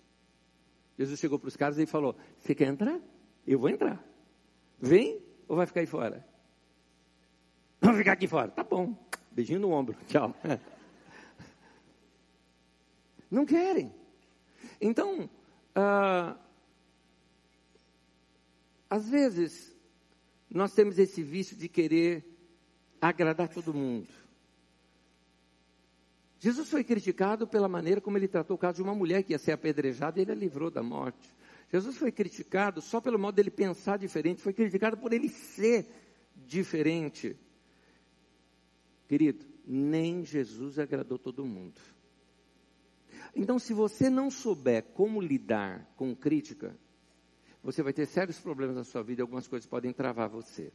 [0.97, 2.99] Jesus chegou para os caras e falou: Você quer entrar?
[3.45, 4.03] Eu vou entrar.
[4.79, 6.25] Vem ou vai ficar aí fora?
[7.81, 8.49] Vou ficar aqui fora.
[8.49, 8.95] Tá bom.
[9.31, 9.95] Beijinho no ombro.
[10.07, 10.33] Tchau.
[13.29, 13.93] Não querem.
[14.79, 15.29] Então,
[15.75, 16.35] ah,
[18.89, 19.75] às vezes,
[20.49, 22.25] nós temos esse vício de querer
[23.01, 24.07] agradar todo mundo.
[26.39, 29.39] Jesus foi criticado pela maneira como ele tratou o caso de uma mulher que ia
[29.39, 31.35] ser apedrejada e ele a livrou da morte.
[31.71, 35.85] Jesus foi criticado só pelo modo dele pensar diferente, foi criticado por ele ser
[36.35, 37.35] diferente.
[39.07, 41.81] Querido, nem Jesus agradou todo mundo.
[43.35, 46.77] Então, se você não souber como lidar com crítica,
[47.63, 50.71] você vai ter sérios problemas na sua vida algumas coisas podem travar você.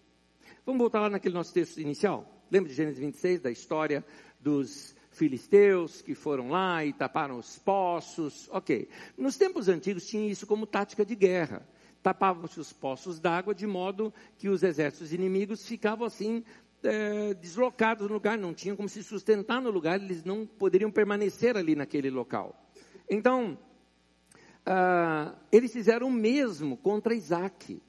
[0.64, 2.44] Vamos voltar lá naquele nosso texto inicial?
[2.50, 4.04] Lembra de Gênesis 26, da história
[4.40, 8.48] dos filisteus que foram lá e taparam os poços.
[8.50, 8.88] Ok.
[9.16, 11.66] Nos tempos antigos tinha isso como tática de guerra.
[12.02, 16.44] Tapavam-se os poços d'água de modo que os exércitos inimigos ficavam assim
[16.82, 21.56] é, deslocados no lugar, não tinham como se sustentar no lugar, eles não poderiam permanecer
[21.56, 22.68] ali naquele local.
[23.08, 23.56] Então,
[24.64, 27.80] ah, eles fizeram o mesmo contra Isaac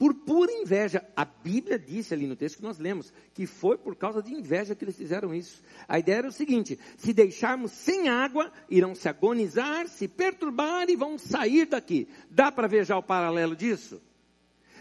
[0.00, 1.04] por pura inveja.
[1.14, 4.74] A Bíblia disse ali no texto que nós lemos que foi por causa de inveja
[4.74, 5.62] que eles fizeram isso.
[5.86, 10.96] A ideia era o seguinte: se deixarmos sem água, irão se agonizar, se perturbar e
[10.96, 12.08] vão sair daqui.
[12.30, 14.00] Dá para ver já o paralelo disso?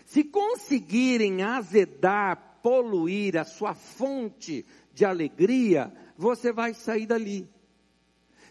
[0.05, 7.47] Se conseguirem azedar, poluir a sua fonte de alegria, você vai sair dali.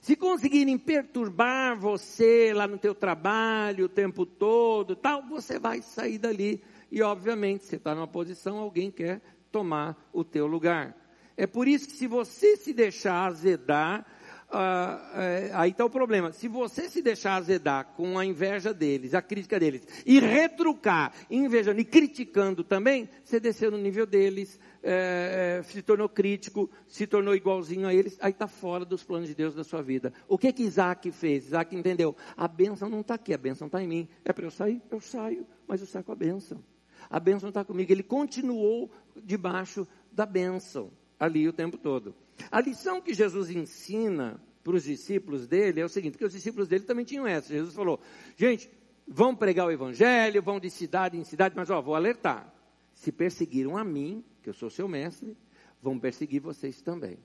[0.00, 6.18] Se conseguirem perturbar você lá no teu trabalho o tempo todo, tal, você vai sair
[6.18, 6.62] dali.
[6.90, 9.20] E obviamente, você está numa posição, alguém quer
[9.50, 10.96] tomar o teu lugar.
[11.36, 14.04] É por isso que se você se deixar azedar,
[14.50, 16.32] ah, é, aí está o problema.
[16.32, 21.80] Se você se deixar azedar com a inveja deles, a crítica deles, e retrucar, invejando
[21.80, 27.34] e criticando também, você desceu no nível deles, é, é, se tornou crítico, se tornou
[27.34, 30.12] igualzinho a eles, aí está fora dos planos de Deus da sua vida.
[30.28, 31.46] O que que Isaac fez?
[31.46, 34.08] Isaac entendeu, a bênção não está aqui, a bênção está em mim.
[34.24, 34.80] É para eu sair?
[34.90, 36.62] Eu saio, mas eu saio com a bênção.
[37.10, 37.90] A bênção está comigo.
[37.90, 42.14] Ele continuou debaixo da bênção, ali o tempo todo.
[42.50, 46.68] A lição que Jesus ensina para os discípulos dele é o seguinte, porque os discípulos
[46.68, 47.52] dele também tinham essa.
[47.52, 48.00] Jesus falou,
[48.36, 48.70] gente,
[49.06, 52.52] vão pregar o evangelho, vão de cidade em cidade, mas ó, vou alertar.
[52.98, 55.36] Se perseguiram a mim, que eu sou seu mestre,
[55.80, 57.16] vão perseguir vocês também.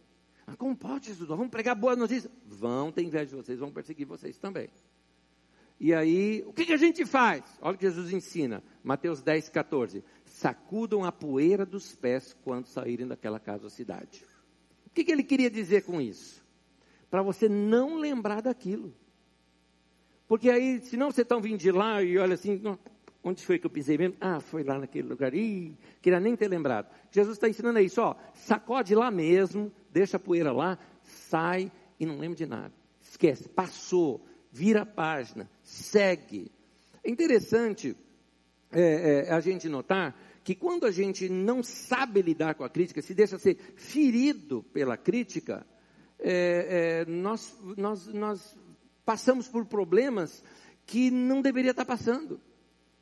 [0.45, 1.27] Ah, como pode, Jesus?
[1.27, 2.31] Vamos pregar boas notícias?
[2.45, 4.69] Vão ter inveja de vocês, vão perseguir vocês também.
[5.79, 7.43] E aí, o que, que a gente faz?
[7.59, 10.03] Olha o que Jesus ensina, Mateus 10, 14.
[10.25, 14.23] Sacudam a poeira dos pés quando saírem daquela casa ou cidade.
[14.85, 16.45] O que, que ele queria dizer com isso?
[17.09, 18.93] Para você não lembrar daquilo.
[20.27, 22.61] Porque aí, se não você está vindo de lá e olha assim,
[23.23, 24.15] onde foi que eu pisei mesmo?
[24.19, 25.33] Ah, foi lá naquele lugar.
[25.33, 26.87] Ih, queria nem ter lembrado.
[27.11, 32.17] Jesus está ensinando isso, ó, sacode lá mesmo, deixa a poeira lá, sai e não
[32.17, 32.73] lembra de nada.
[33.01, 36.51] Esquece, passou, vira a página, segue.
[37.03, 37.95] É interessante
[38.71, 43.01] é, é, a gente notar que quando a gente não sabe lidar com a crítica,
[43.01, 45.65] se deixa ser ferido pela crítica,
[46.19, 48.57] é, é, nós, nós, nós
[49.05, 50.43] passamos por problemas
[50.85, 52.41] que não deveria estar passando.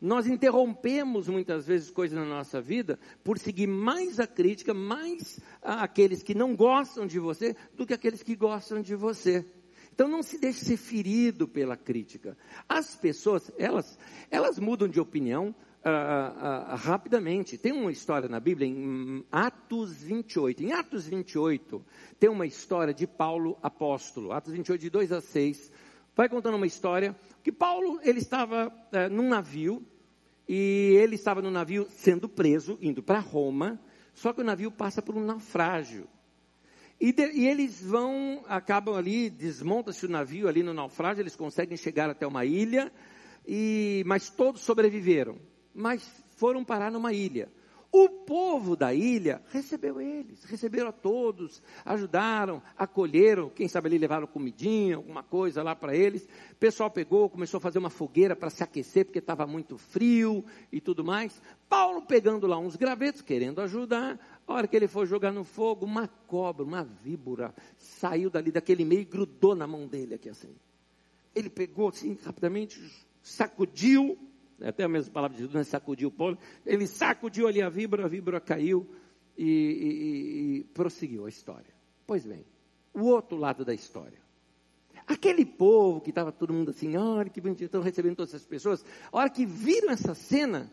[0.02, 6.24] Nós interrompemos muitas vezes coisas na nossa vida por seguir mais a crítica, mais aqueles
[6.24, 9.46] que não gostam de você, do que aqueles que gostam de você.
[9.94, 12.36] Então não se deixe ser ferido pela crítica.
[12.68, 14.00] As pessoas, elas,
[14.32, 15.54] elas mudam de opinião,
[15.86, 17.58] uh, uh, rapidamente.
[17.58, 20.64] Tem uma história na Bíblia, em Atos 28.
[20.64, 21.84] Em Atos 28,
[22.20, 24.32] tem uma história de Paulo apóstolo.
[24.32, 25.72] Atos 28, de 2 a 6.
[26.16, 29.86] Vai contando uma história que Paulo, ele estava uh, num navio,
[30.54, 33.80] e ele estava no navio sendo preso, indo para Roma,
[34.14, 36.08] só que o navio passa por um naufrágio.
[37.00, 41.78] E, de, e eles vão, acabam ali, desmonta-se o navio ali no naufrágio, eles conseguem
[41.78, 42.92] chegar até uma ilha,
[43.48, 45.38] e, mas todos sobreviveram
[45.74, 47.50] mas foram parar numa ilha.
[47.94, 54.26] O povo da ilha recebeu eles, receberam a todos, ajudaram, acolheram, quem sabe ali levaram
[54.26, 56.24] comidinha, alguma coisa lá para eles.
[56.52, 60.46] O pessoal pegou, começou a fazer uma fogueira para se aquecer, porque estava muito frio
[60.72, 61.42] e tudo mais.
[61.68, 64.18] Paulo pegando lá uns gravetos, querendo ajudar.
[64.48, 68.86] A hora que ele foi jogar no fogo, uma cobra, uma víbora, saiu dali daquele
[68.86, 70.56] meio e grudou na mão dele aqui assim.
[71.36, 72.80] Ele pegou assim, rapidamente,
[73.22, 74.18] sacudiu,
[74.64, 75.64] até a mesma palavra de Jesus, né?
[75.64, 78.90] sacudiu o polo, ele sacudiu ali a víbora, a víbora caiu
[79.38, 81.74] e, e, e prosseguiu a história.
[82.06, 82.46] Pois bem,
[82.94, 84.20] o outro lado da história.
[85.08, 88.86] Aquele povo que estava todo mundo assim, olha que bonitinho, estão recebendo todas essas pessoas.
[89.12, 90.72] A hora que viram essa cena,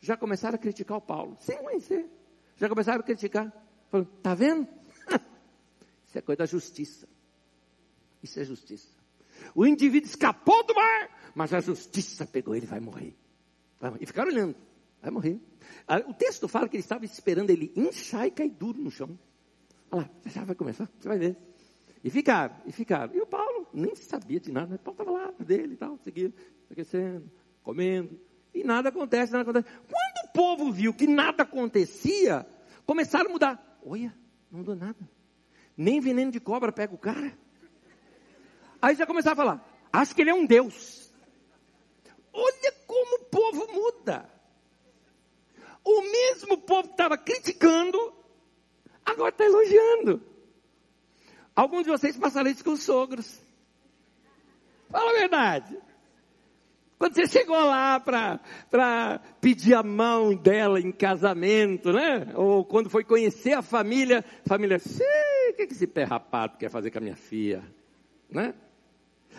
[0.00, 2.06] já começaram a criticar o Paulo, sem conhecer.
[2.56, 3.52] Já começaram a criticar.
[3.90, 4.68] Falaram, tá vendo?
[6.06, 7.08] Isso é coisa da justiça.
[8.22, 8.97] Isso é justiça.
[9.54, 13.16] O indivíduo escapou do mar, mas a justiça pegou ele, vai morrer.
[14.00, 14.56] E ficaram olhando,
[15.00, 15.40] vai morrer.
[16.08, 19.18] O texto fala que ele estava esperando ele inchar e cair duro no chão.
[19.90, 21.36] Olha lá, já vai começar, você vai ver.
[22.04, 23.14] E ficaram, e ficaram.
[23.14, 24.78] E o Paulo nem sabia de nada, né?
[24.78, 26.34] Paulo estava lá dele e tal, seguindo,
[26.70, 27.30] aquecendo,
[27.62, 28.20] comendo.
[28.54, 29.74] E nada acontece, nada acontece.
[29.88, 32.46] Quando o povo viu que nada acontecia,
[32.86, 33.78] começaram a mudar.
[33.84, 34.14] Olha,
[34.50, 35.08] não mudou nada.
[35.76, 37.36] Nem veneno de cobra pega o cara.
[38.80, 41.12] Aí já começaram a falar, acho que ele é um Deus.
[42.32, 44.28] Olha como o povo muda.
[45.84, 47.98] O mesmo povo que estava criticando,
[49.04, 50.22] agora está elogiando.
[51.56, 53.42] Alguns de vocês passaram isso com os sogros.
[54.90, 55.78] Fala a verdade.
[56.98, 62.32] Quando você chegou lá para pedir a mão dela em casamento, né?
[62.34, 66.70] Ou quando foi conhecer a família, a família, o que, que esse pé rapado quer
[66.70, 67.62] fazer com a minha filha?
[68.28, 68.52] Né?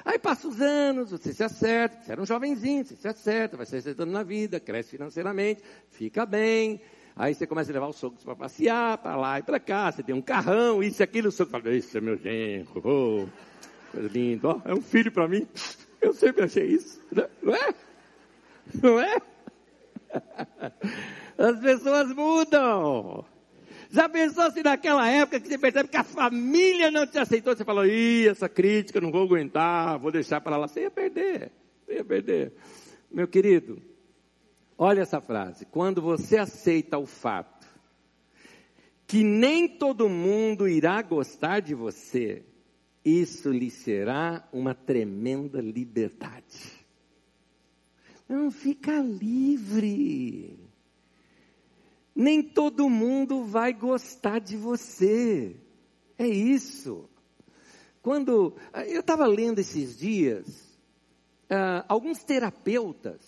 [0.06, 3.66] Aí passa os anos, você se acerta, você era um jovenzinho, você se acerta, vai
[3.66, 6.82] se acertando na vida, cresce financeiramente, fica bem.
[7.16, 10.02] Aí você começa a levar os sogros para passear, para lá e para cá, você
[10.02, 13.28] tem um carrão, isso e aquilo, o sogro fala, isso é meu genro, oh,
[13.92, 15.48] coisa linda, oh, é um filho para mim.
[16.02, 17.28] Eu sempre achei isso, né?
[17.44, 17.74] não é?
[18.82, 19.22] Não é?
[21.38, 23.26] As pessoas mudam.
[23.90, 27.66] Já pensou se naquela época que você percebe que a família não te aceitou, você
[27.66, 30.68] falou, ih, essa crítica não vou aguentar, vou deixar para lá.
[30.68, 31.52] Você ia perder,
[31.86, 32.54] você ia perder.
[33.12, 33.82] Meu querido,
[34.78, 35.66] olha essa frase.
[35.66, 37.68] Quando você aceita o fato
[39.08, 42.44] que nem todo mundo irá gostar de você,
[43.04, 46.86] isso lhe será uma tremenda liberdade.
[48.28, 50.69] Não fica livre
[52.16, 55.56] nem todo mundo vai gostar de você.
[56.18, 57.10] É isso.
[58.02, 60.48] Quando ah, eu estava lendo esses dias,
[61.50, 63.22] uh, alguns terapeutas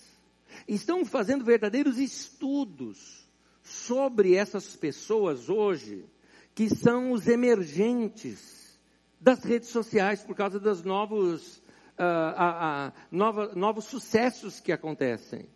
[0.67, 3.29] estão fazendo verdadeiros estudos
[3.63, 6.05] sobre essas pessoas hoje
[6.53, 8.79] que são os emergentes
[9.19, 11.57] das redes sociais por causa dos novos,
[11.97, 15.47] uh, nova, novos sucessos que acontecem.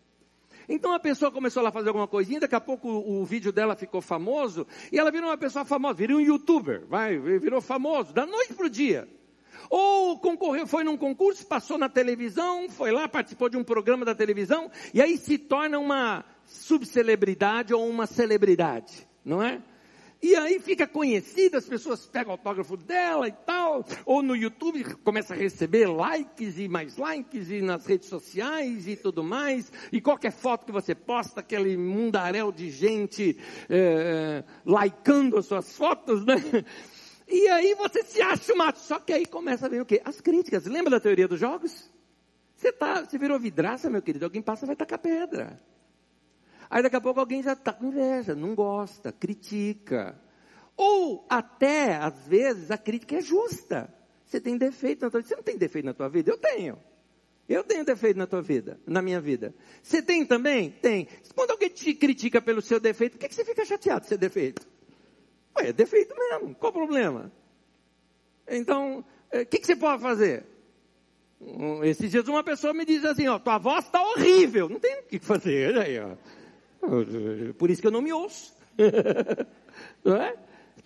[0.68, 3.76] Então a pessoa começou a fazer alguma coisinha, daqui a pouco o, o, vídeo dela
[3.76, 8.26] ficou famoso, e ela virou uma pessoa famosa, virou um youtuber, vai, virou famoso, da
[8.26, 9.08] noite para o dia.
[9.70, 14.14] Ou concorreu, foi num concurso, passou na televisão, foi lá, participou de um programa da
[14.14, 19.62] televisão, e aí se torna uma subcelebridade ou uma celebridade, não é?
[20.26, 24.84] E aí fica conhecida, as pessoas pegam o autógrafo dela e tal, ou no YouTube
[25.04, 30.02] começa a receber likes e mais likes, e nas redes sociais e tudo mais, e
[30.02, 33.38] qualquer foto que você posta, aquele mundaréu de gente
[33.70, 36.38] é, likeando as suas fotos, né?
[37.28, 38.74] E aí você se acha uma...
[38.74, 40.02] Só que aí começa a vir o quê?
[40.04, 40.66] As críticas.
[40.66, 41.88] Lembra da teoria dos jogos?
[42.56, 45.62] Você, tá, você virou vidraça, meu querido, alguém passa vai tacar pedra.
[46.76, 50.14] Aí daqui a pouco alguém já está com inveja, não gosta, critica.
[50.76, 53.90] Ou até, às vezes, a crítica é justa.
[54.26, 55.30] Você tem defeito na tua vida.
[55.30, 56.32] Você não tem defeito na tua vida?
[56.32, 56.78] Eu tenho.
[57.48, 59.56] Eu tenho defeito na tua vida, na minha vida.
[59.82, 60.70] Você tem também?
[60.70, 61.08] Tem.
[61.34, 64.18] Quando alguém te critica pelo seu defeito, por que, que você fica chateado de ser
[64.18, 64.68] defeito?
[65.58, 66.56] Ué, é defeito mesmo.
[66.56, 67.32] Qual o problema?
[68.50, 70.46] Então, eh, o que, que você pode fazer?
[71.84, 74.68] Esses dias uma pessoa me diz assim, ó, tua voz está horrível.
[74.68, 75.78] Não tem o que fazer.
[75.78, 76.18] Aí, ó.
[77.58, 78.54] Por isso que eu não me ouço.
[80.04, 80.36] não é?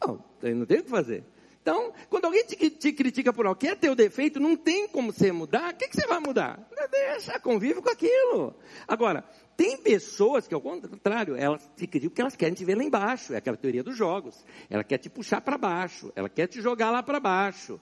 [0.06, 0.24] Não,
[0.56, 1.24] não tem o que fazer.
[1.62, 5.12] Então, quando alguém te, te critica por algo que é teu defeito, não tem como
[5.12, 6.68] você mudar, o que, que você vai mudar?
[6.90, 8.56] Deixa, convive com aquilo.
[8.88, 9.24] Agora,
[9.56, 13.34] tem pessoas que, ao contrário, elas te criticam porque elas querem te ver lá embaixo.
[13.34, 14.44] É aquela teoria dos jogos.
[14.70, 16.12] Ela quer te puxar para baixo.
[16.16, 17.80] Ela quer te jogar lá para baixo.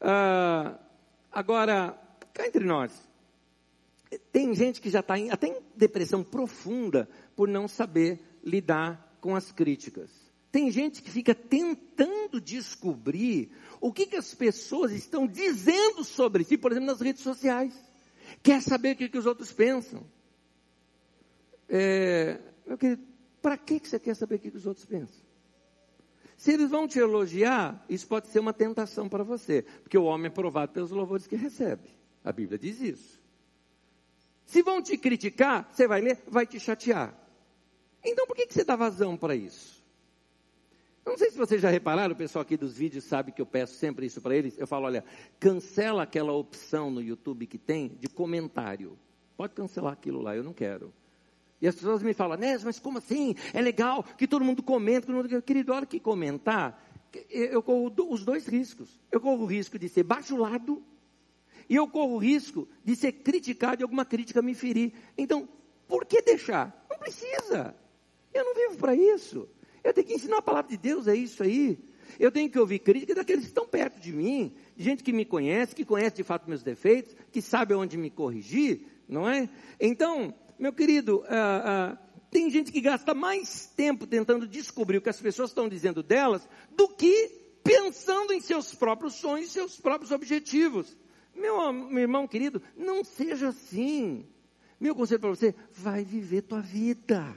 [0.00, 0.78] Ah,
[1.32, 1.98] agora,
[2.32, 3.05] cá entre nós.
[4.30, 9.50] Tem gente que já está até em depressão profunda por não saber lidar com as
[9.50, 10.10] críticas.
[10.52, 13.50] Tem gente que fica tentando descobrir
[13.80, 17.74] o que, que as pessoas estão dizendo sobre si, por exemplo, nas redes sociais.
[18.42, 20.06] Quer saber o que, que os outros pensam.
[21.68, 23.02] É, meu querido,
[23.42, 25.26] para que, que você quer saber o que, que os outros pensam?
[26.36, 30.26] Se eles vão te elogiar, isso pode ser uma tentação para você, porque o homem
[30.26, 31.88] é provado pelos louvores que recebe.
[32.22, 33.15] A Bíblia diz isso.
[34.46, 37.14] Se vão te criticar, você vai ler, vai te chatear.
[38.02, 39.84] Então por que, que você dá vazão para isso?
[41.04, 43.46] Eu não sei se vocês já repararam, o pessoal aqui dos vídeos sabe que eu
[43.46, 44.58] peço sempre isso para eles.
[44.58, 45.04] Eu falo, olha,
[45.38, 48.98] cancela aquela opção no YouTube que tem de comentário.
[49.36, 50.92] Pode cancelar aquilo lá, eu não quero.
[51.60, 53.34] E as pessoas me falam, Nés, mas como assim?
[53.52, 55.06] É legal que todo mundo comenta.
[55.06, 55.42] Todo mundo...
[55.42, 56.82] Querido, a hora que comentar,
[57.30, 59.00] eu corro os dois riscos.
[59.10, 60.82] Eu corro o risco de ser bajulado
[61.68, 64.92] e eu corro o risco de ser criticado e alguma crítica me ferir.
[65.16, 65.48] Então,
[65.88, 66.86] por que deixar?
[66.90, 67.74] Não precisa.
[68.32, 69.48] Eu não vivo para isso.
[69.82, 71.78] Eu tenho que ensinar a palavra de Deus, é isso aí.
[72.18, 75.74] Eu tenho que ouvir crítica daqueles que estão perto de mim, gente que me conhece,
[75.74, 79.48] que conhece de fato meus defeitos, que sabe onde me corrigir, não é?
[79.80, 81.98] Então, meu querido, ah, ah,
[82.30, 86.48] tem gente que gasta mais tempo tentando descobrir o que as pessoas estão dizendo delas
[86.70, 87.30] do que
[87.62, 90.96] pensando em seus próprios sonhos, seus próprios objetivos.
[91.36, 94.26] Meu, meu irmão querido, não seja assim.
[94.80, 97.36] Meu conselho para você, vai viver tua vida.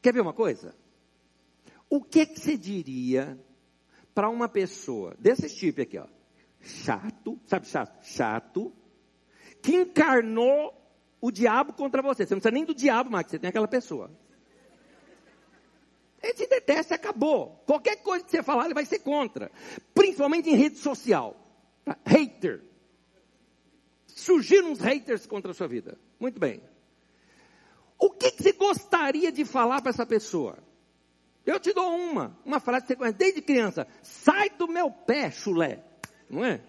[0.00, 0.74] Quer ver uma coisa?
[1.90, 3.38] O que, que você diria
[4.14, 6.06] para uma pessoa desse tipo aqui, ó,
[6.60, 8.04] chato, sabe chato?
[8.04, 8.72] Chato,
[9.60, 10.74] que encarnou
[11.20, 12.26] o diabo contra você.
[12.26, 14.10] Você não precisa nem do diabo mais, você tem aquela pessoa.
[16.22, 17.62] Ele te detesta, acabou.
[17.66, 19.50] Qualquer coisa que você falar, ele vai ser contra.
[19.92, 21.36] Principalmente em rede social.
[22.04, 22.62] Hater.
[24.06, 25.98] Surgiram uns haters contra a sua vida.
[26.20, 26.62] Muito bem.
[27.98, 30.58] O que, que você gostaria de falar para essa pessoa?
[31.44, 33.86] Eu te dou uma, uma frase que você conhece desde criança.
[34.02, 35.84] Sai do meu pé, chulé.
[36.30, 36.60] Não é?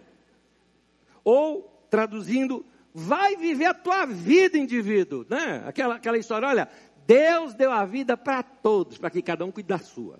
[1.24, 5.26] Ou, traduzindo, vai viver a tua vida, indivíduo.
[5.30, 5.64] Né?
[5.66, 6.70] Aquela, aquela história, olha,
[7.05, 10.20] Deus deu a vida para todos, para que cada um cuide da sua.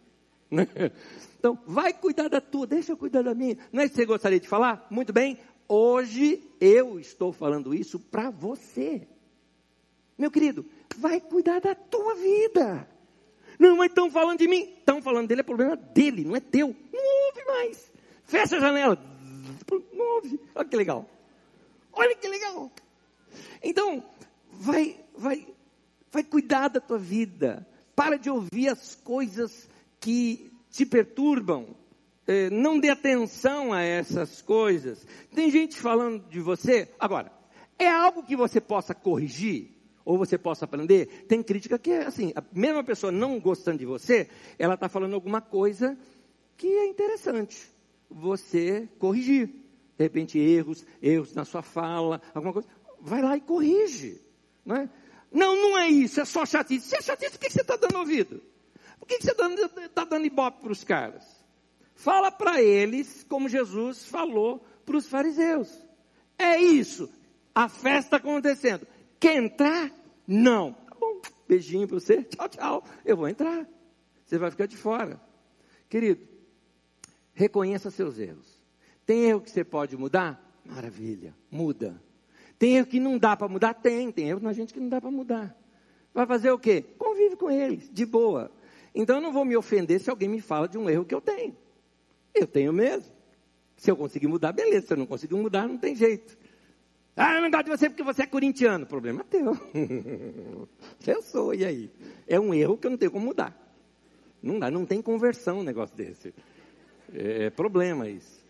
[1.44, 3.58] Então, vai cuidar da tua, deixa eu cuidar da minha.
[3.70, 4.88] Não é isso que você gostaria de falar?
[4.90, 5.38] Muito bem,
[5.68, 9.06] hoje eu estou falando isso para você.
[10.18, 12.88] Meu querido, vai cuidar da tua vida.
[13.60, 14.74] Não, mas estão falando de mim.
[14.78, 16.74] Estão falando dele, é problema dele, não é teu.
[16.94, 17.92] Não ouve mais.
[18.24, 18.98] Fecha a janela.
[19.92, 20.40] Não ouve.
[20.56, 21.10] Olha que legal.
[21.92, 22.72] Olha que legal.
[23.62, 24.02] Então,
[24.50, 25.46] vai, vai,
[26.10, 27.68] vai cuidar da tua vida.
[27.94, 29.68] Para de ouvir as coisas
[30.04, 31.76] que te perturbam.
[32.28, 35.06] É, não dê atenção a essas coisas.
[35.34, 36.90] Tem gente falando de você.
[37.00, 37.32] Agora,
[37.80, 39.72] é algo que você possa corrigir?
[40.06, 41.26] Ou você possa aprender?
[41.28, 44.30] Tem crítica que é assim: a mesma pessoa não gostando de você,
[44.60, 45.98] ela está falando alguma coisa
[46.58, 47.58] que é interessante
[48.10, 49.48] você corrigir
[49.98, 52.68] de repente erros, erros na sua fala, alguma coisa,
[53.00, 54.22] vai lá e corrige.
[54.66, 54.90] Não, é?
[55.32, 56.90] não, não é isso, é só chatice.
[56.90, 58.42] Se é chatice, por que você está dando ouvido?
[59.04, 61.26] Por que você está dando, tá dando ibope para os caras?
[61.94, 65.70] Fala para eles como Jesus falou para os fariseus.
[66.38, 67.12] É isso.
[67.54, 68.88] A festa acontecendo.
[69.20, 69.92] Quer entrar?
[70.26, 70.72] Não.
[70.72, 71.20] Tá bom.
[71.46, 72.24] Beijinho para você.
[72.24, 72.84] Tchau, tchau.
[73.04, 73.68] Eu vou entrar.
[74.24, 75.20] Você vai ficar de fora.
[75.90, 76.26] Querido,
[77.34, 78.64] reconheça seus erros.
[79.06, 80.42] Tem erro que você pode mudar?
[80.64, 82.02] Maravilha, muda.
[82.58, 83.74] Tem erro que não dá para mudar?
[83.74, 85.54] Tem, tem erro na gente que não dá para mudar.
[86.14, 86.86] Vai fazer o quê?
[86.98, 88.50] Convive com eles, de boa.
[88.94, 91.22] Então eu não vou me ofender se alguém me fala de um erro que eu
[91.22, 91.56] tenho.
[92.34, 93.12] Eu tenho mesmo.
[93.76, 94.88] Se eu conseguir mudar, beleza.
[94.88, 96.38] Se eu não conseguir mudar, não tem jeito.
[97.16, 98.86] Ah, eu não gosto de você porque você é corintiano.
[98.86, 99.58] Problema é teu.
[101.06, 101.92] eu sou, e aí?
[102.28, 103.56] É um erro que eu não tenho como mudar.
[104.42, 106.34] Não dá, não tem conversão um negócio desse.
[107.14, 108.44] É problema isso.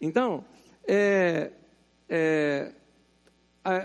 [0.00, 0.44] Então,
[0.86, 1.50] é,
[2.08, 2.72] é,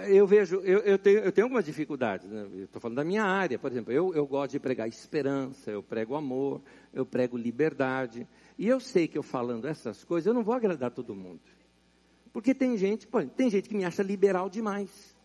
[0.10, 2.48] eu vejo, eu, eu, tenho, eu tenho algumas dificuldades, né?
[2.64, 6.16] estou falando da minha área, por exemplo, eu, eu gosto de pregar esperança, eu prego
[6.16, 6.62] amor,
[6.94, 8.26] eu prego liberdade,
[8.58, 11.42] e eu sei que eu falando essas coisas, eu não vou agradar todo mundo,
[12.32, 15.16] porque tem gente, pô, tem gente que me acha liberal demais,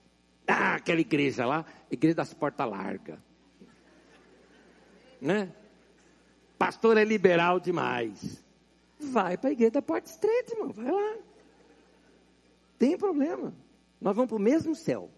[0.49, 3.19] ah, aquela igreja lá, igreja das portas largas,
[5.21, 5.53] né?
[6.61, 8.45] Pastor é liberal demais.
[8.99, 10.73] Vai para a igreja da porta estreita, irmão.
[10.73, 11.17] Vai lá.
[12.79, 13.55] Tem problema.
[14.01, 15.11] Nós vamos para o mesmo céu.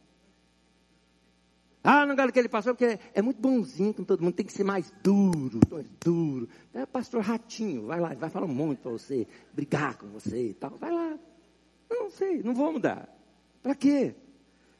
[1.85, 4.47] Ah, não gosto que ele passou porque é, é, muito bonzinho com todo mundo, tem
[4.47, 5.59] que ser mais duro,
[6.01, 6.49] duro.
[6.72, 10.55] É pastor ratinho, vai lá, vai falar um monte para você, brigar com você e
[10.55, 10.76] tal.
[10.78, 11.18] Vai lá.
[11.91, 13.09] Não sei, não vou mudar.
[13.62, 14.14] Para quê?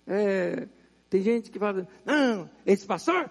[0.07, 0.69] É,
[1.11, 3.29] tem gente que fala, não, esse pastor,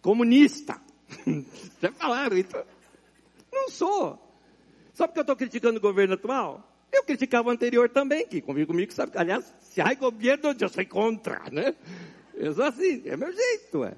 [0.00, 0.80] comunista.
[1.82, 2.64] Já falaram, então.
[3.52, 4.18] Não sou.
[4.94, 6.69] Só porque eu estou criticando o governo atual?
[6.92, 9.12] Eu criticava o anterior também, que convive comigo, sabe?
[9.14, 11.74] Aliás, se há governo, eu sou contra, né?
[12.34, 13.94] Eu sou assim, é meu jeito, é.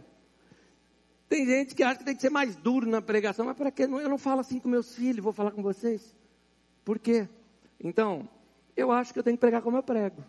[1.29, 3.85] Tem gente que acha que tem que ser mais duro na pregação, mas para que
[3.85, 6.15] eu não falo assim com meus filhos, vou falar com vocês?
[6.85, 7.27] Por quê?
[7.81, 8.29] Então,
[8.77, 10.23] eu acho que eu tenho que pregar como eu prego.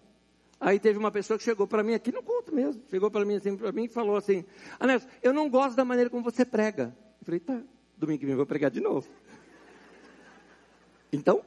[0.60, 3.36] Aí teve uma pessoa que chegou para mim aqui no culto mesmo, chegou para mim
[3.36, 4.46] assim, para mim e falou assim:
[4.80, 6.96] Anésio, eu não gosto da maneira como você prega.
[7.20, 7.62] Eu falei, tá,
[7.98, 9.06] domingo que vem eu vou pregar de novo.
[11.12, 11.44] Então,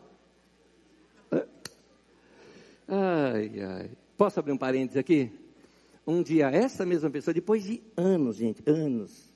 [2.89, 3.91] ai, ai.
[4.17, 5.31] Posso abrir um parênteses aqui?
[6.07, 9.27] Um dia, essa mesma pessoa, depois de anos, gente, anos,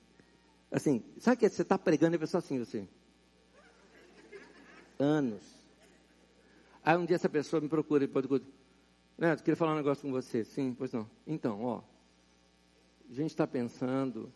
[0.70, 2.86] Assim, sabe que você está pregando e a pessoa assim, você.
[4.98, 5.42] Anos.
[6.84, 8.46] Aí um dia essa pessoa me procura do culto.
[9.18, 10.44] Neto, queria falar um negócio com você.
[10.44, 11.10] Sim, pois não.
[11.26, 11.82] Então, ó.
[13.10, 14.32] A gente está pensando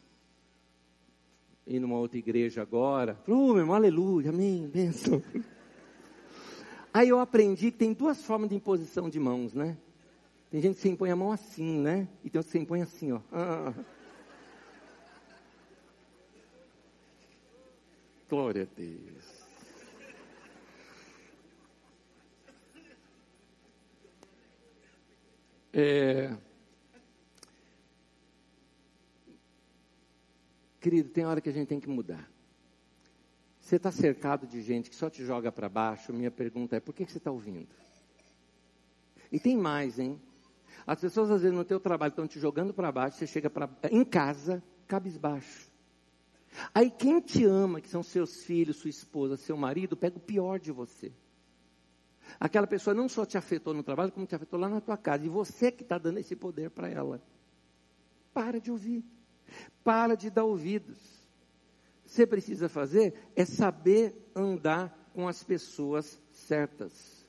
[1.65, 3.17] em ir numa outra igreja agora.
[3.29, 5.23] Oh, meu irmão, aleluia, amém, benção.
[6.95, 9.77] Aí eu aprendi que tem duas formas de imposição de mãos, né?
[10.49, 12.07] Tem gente que se impõe a mão assim, né?
[12.23, 13.21] E tem outros que se impõe assim, ó.
[13.33, 13.75] Ah.
[18.31, 19.45] Glória a Deus.
[25.73, 26.33] É...
[30.81, 32.34] Querido, tem hora que a gente tem que mudar.
[33.75, 36.13] Você está cercado de gente que só te joga para baixo.
[36.13, 37.67] Minha pergunta é: por que, que você está ouvindo?
[39.33, 40.23] E tem mais, hein?
[40.87, 43.19] As pessoas, às vezes, no teu trabalho estão te jogando para baixo.
[43.19, 45.69] Você chega pra, em casa, cabisbaixo.
[46.73, 50.61] Aí quem te ama, que são seus filhos, sua esposa, seu marido, pega o pior
[50.61, 51.13] de você.
[52.39, 55.27] Aquela pessoa não só te afetou no trabalho, como te afetou lá na tua casa.
[55.27, 57.21] E você que está dando esse poder para ela.
[58.33, 59.05] Para de ouvir.
[59.83, 61.14] Para de dar ouvidos.
[62.05, 67.25] Você precisa fazer é saber andar com as pessoas certas.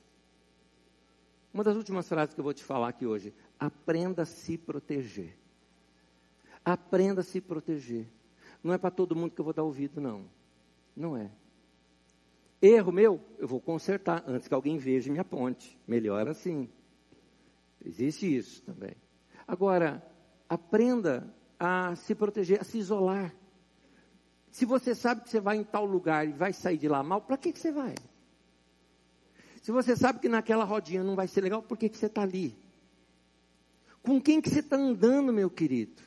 [1.52, 3.32] Uma das últimas frases que eu vou te falar aqui hoje.
[3.58, 5.36] Aprenda a se proteger.
[6.64, 8.06] Aprenda a se proteger.
[8.62, 10.26] Não é para todo mundo que eu vou dar ouvido, não.
[10.94, 11.30] Não é.
[12.60, 15.78] Erro meu, eu vou consertar antes que alguém veja e me aponte.
[15.86, 16.68] Melhor assim.
[17.84, 18.96] Existe isso também.
[19.46, 20.04] Agora,
[20.48, 23.34] aprenda a se proteger, a se isolar.
[24.56, 27.20] Se você sabe que você vai em tal lugar e vai sair de lá mal,
[27.20, 27.94] para que, que você vai?
[29.60, 32.22] Se você sabe que naquela rodinha não vai ser legal, por que, que você está
[32.22, 32.56] ali?
[34.02, 36.00] Com quem que você está andando, meu querido?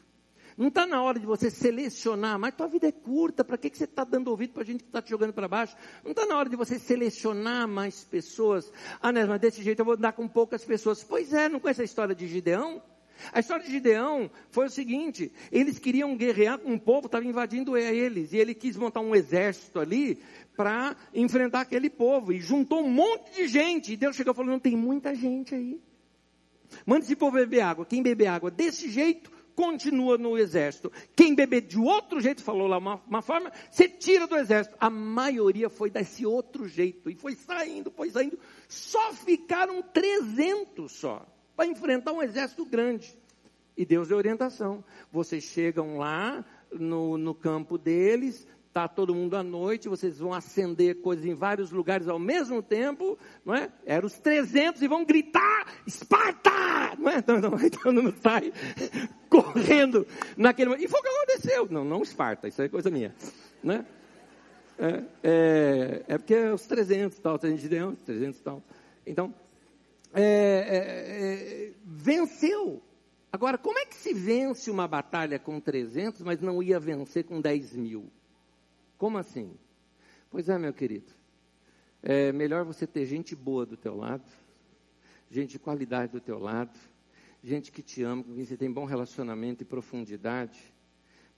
[0.58, 3.78] Não está na hora de você selecionar, mas tua vida é curta, para que, que
[3.78, 5.76] você está dando ouvido para a gente que está te jogando para baixo?
[6.04, 8.74] Não está na hora de você selecionar mais pessoas.
[9.00, 11.04] Ah, né, mas desse jeito eu vou andar com poucas pessoas.
[11.04, 12.82] Pois é, não conhece a história de Gideão?
[13.32, 17.78] A história de Gideão foi o seguinte: eles queriam guerrear com um povo, estava invadindo
[17.78, 20.22] eles, e ele quis montar um exército ali
[20.56, 24.52] para enfrentar aquele povo, e juntou um monte de gente, e Deus chegou e falou:
[24.52, 25.80] não tem muita gente aí.
[26.86, 27.86] Manda esse povo beber água.
[27.86, 30.90] Quem beber água desse jeito, continua no exército.
[31.14, 34.78] Quem beber de outro jeito, falou lá uma, uma forma, você tira do exército.
[34.80, 37.10] A maioria foi desse outro jeito.
[37.10, 38.40] E foi saindo, foi saindo.
[38.70, 41.26] Só ficaram 300 só.
[41.60, 43.14] Para enfrentar um exército grande.
[43.76, 44.82] E Deus deu orientação.
[45.12, 51.02] Vocês chegam lá no, no campo deles, está todo mundo à noite, vocês vão acender
[51.02, 53.70] coisas em vários lugares ao mesmo tempo, não é?
[53.86, 56.96] Eram os 300 e vão gritar, Esparta!
[56.98, 57.18] Não é?
[57.18, 58.54] Então, então, então mundo sai
[59.30, 60.08] correndo
[60.38, 60.86] naquele momento.
[60.86, 61.68] E foi o que aconteceu.
[61.70, 63.14] Não, não Esparta, isso é coisa minha,
[63.62, 63.86] né?
[64.78, 68.64] É, é, é porque é os 300 e tal, 300 de Deus, 300 e tal.
[69.06, 69.34] Então,
[70.14, 72.82] é, é, é, venceu.
[73.32, 77.40] Agora, como é que se vence uma batalha com 300, mas não ia vencer com
[77.40, 78.10] 10 mil?
[78.98, 79.54] Como assim?
[80.32, 81.14] Pois é, meu querido.
[82.02, 84.24] É melhor você ter gente boa do teu lado,
[85.30, 86.78] gente de qualidade do teu lado,
[87.44, 90.60] gente que te ama, com quem você tem bom relacionamento e profundidade.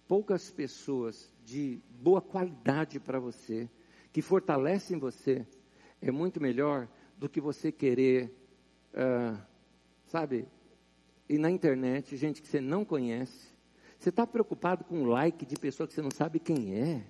[0.08, 3.70] Poucas pessoas de boa qualidade para você,
[4.14, 5.46] que fortalecem você,
[6.02, 8.41] é muito melhor do que você querer,
[8.94, 9.40] uh,
[10.08, 10.48] sabe,
[11.30, 13.52] e na internet, gente que você não conhece.
[13.98, 17.06] Você está preocupado com o like de pessoa que você não sabe quem é?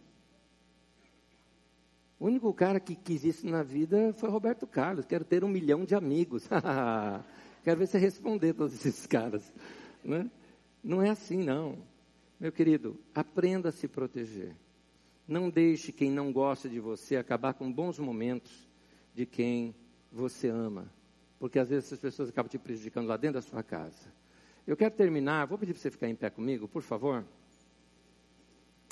[2.20, 5.06] O único cara que quis isso na vida foi Roberto Carlos.
[5.06, 6.48] Quero ter um milhão de amigos.
[7.64, 9.52] Quero ver você responder todos esses caras.
[10.04, 10.30] Né?
[10.84, 11.80] Não é assim, não.
[12.40, 14.56] Meu querido, aprenda a se proteger.
[15.28, 18.70] Não deixe quem não gosta de você acabar com bons momentos
[19.16, 19.74] de quem
[20.12, 20.92] você ama.
[21.42, 24.14] Porque às vezes essas pessoas acabam te prejudicando lá dentro da sua casa.
[24.68, 27.26] Eu quero terminar, vou pedir para você ficar em pé comigo, por favor.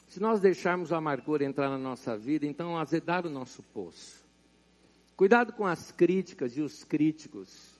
[0.08, 4.26] Se nós deixarmos a amargura entrar na nossa vida, então azedar o nosso poço.
[5.16, 7.80] Cuidado com as críticas e os críticos,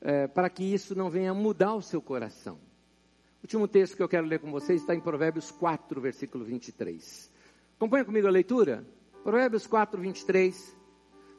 [0.00, 2.54] é, para que isso não venha mudar o seu coração.
[2.54, 7.28] O último texto que eu quero ler com vocês está em Provérbios 4, versículo 23.
[7.76, 8.86] Acompanha comigo a leitura?
[9.24, 10.76] Provérbios 4, 23.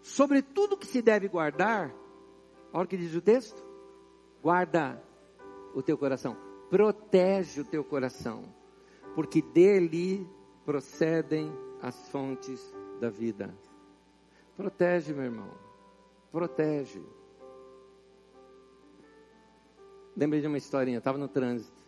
[0.04, 1.96] Sobre tudo que se deve guardar,
[2.76, 3.64] olha o que diz o texto:
[4.44, 5.02] guarda
[5.74, 6.36] o teu coração,
[6.70, 8.44] protege o teu coração,
[9.16, 10.28] porque dele
[10.66, 11.52] procedem
[11.82, 13.56] as fontes da vida.
[14.58, 15.52] Protege, meu irmão,
[16.32, 17.02] protege.
[20.16, 21.84] Lembrei de uma historinha, estava no trânsito.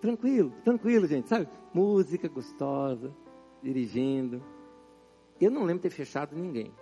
[0.00, 1.48] Tranquilo, tranquilo, gente, sabe?
[1.72, 3.14] Música gostosa,
[3.62, 4.42] dirigindo.
[5.40, 6.72] Eu não lembro ter fechado ninguém.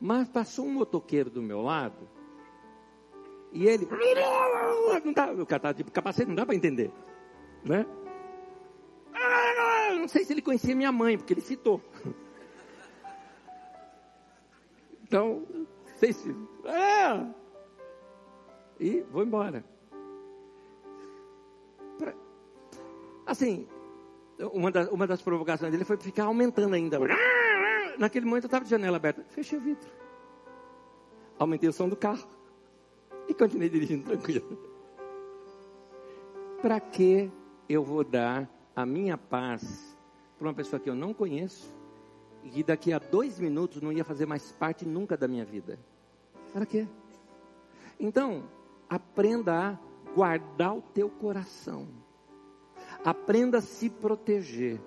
[0.00, 2.08] Mas passou um motoqueiro do meu lado
[3.52, 3.88] e ele.
[5.04, 6.90] Não dá, o cara tá de capacete, não dá para entender.
[7.64, 7.86] Né?
[9.96, 11.80] Não sei se ele conhecia minha mãe, porque ele citou.
[15.02, 15.66] Então, não
[15.96, 16.34] sei se.
[16.64, 17.26] É.
[18.78, 19.64] E vou embora.
[21.98, 22.14] Pra,
[23.24, 23.66] assim,
[24.52, 26.98] uma, uma das provocações dele foi ficar aumentando ainda.
[27.98, 29.24] Naquele momento eu estava de janela aberta.
[29.28, 29.88] Fechei o vidro.
[31.38, 32.26] Aumentei o som do carro.
[33.28, 34.58] E continuei dirigindo tranquilo.
[36.60, 37.30] Para que
[37.68, 39.96] eu vou dar a minha paz
[40.38, 41.74] para uma pessoa que eu não conheço
[42.44, 45.78] e daqui a dois minutos não ia fazer mais parte nunca da minha vida?
[46.52, 46.86] Para quê?
[47.98, 48.44] Então,
[48.88, 49.78] aprenda a
[50.14, 51.88] guardar o teu coração.
[53.04, 54.80] Aprenda a se proteger.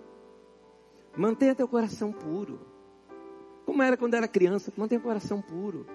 [1.15, 2.68] Mantenha teu coração puro.
[3.69, 5.85] Como era quando era criança, mantenha o coração puro.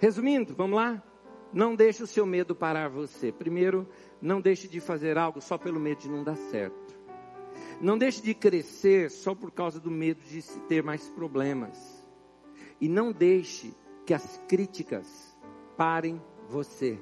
[0.00, 1.00] Resumindo, vamos lá?
[1.52, 3.30] Não deixe o seu medo parar você.
[3.30, 3.88] Primeiro,
[4.20, 6.98] não deixe de fazer algo só pelo medo de não dar certo.
[7.80, 12.04] Não deixe de crescer só por causa do medo de ter mais problemas.
[12.80, 13.72] E não deixe
[14.04, 15.38] que as críticas
[15.76, 16.98] parem você.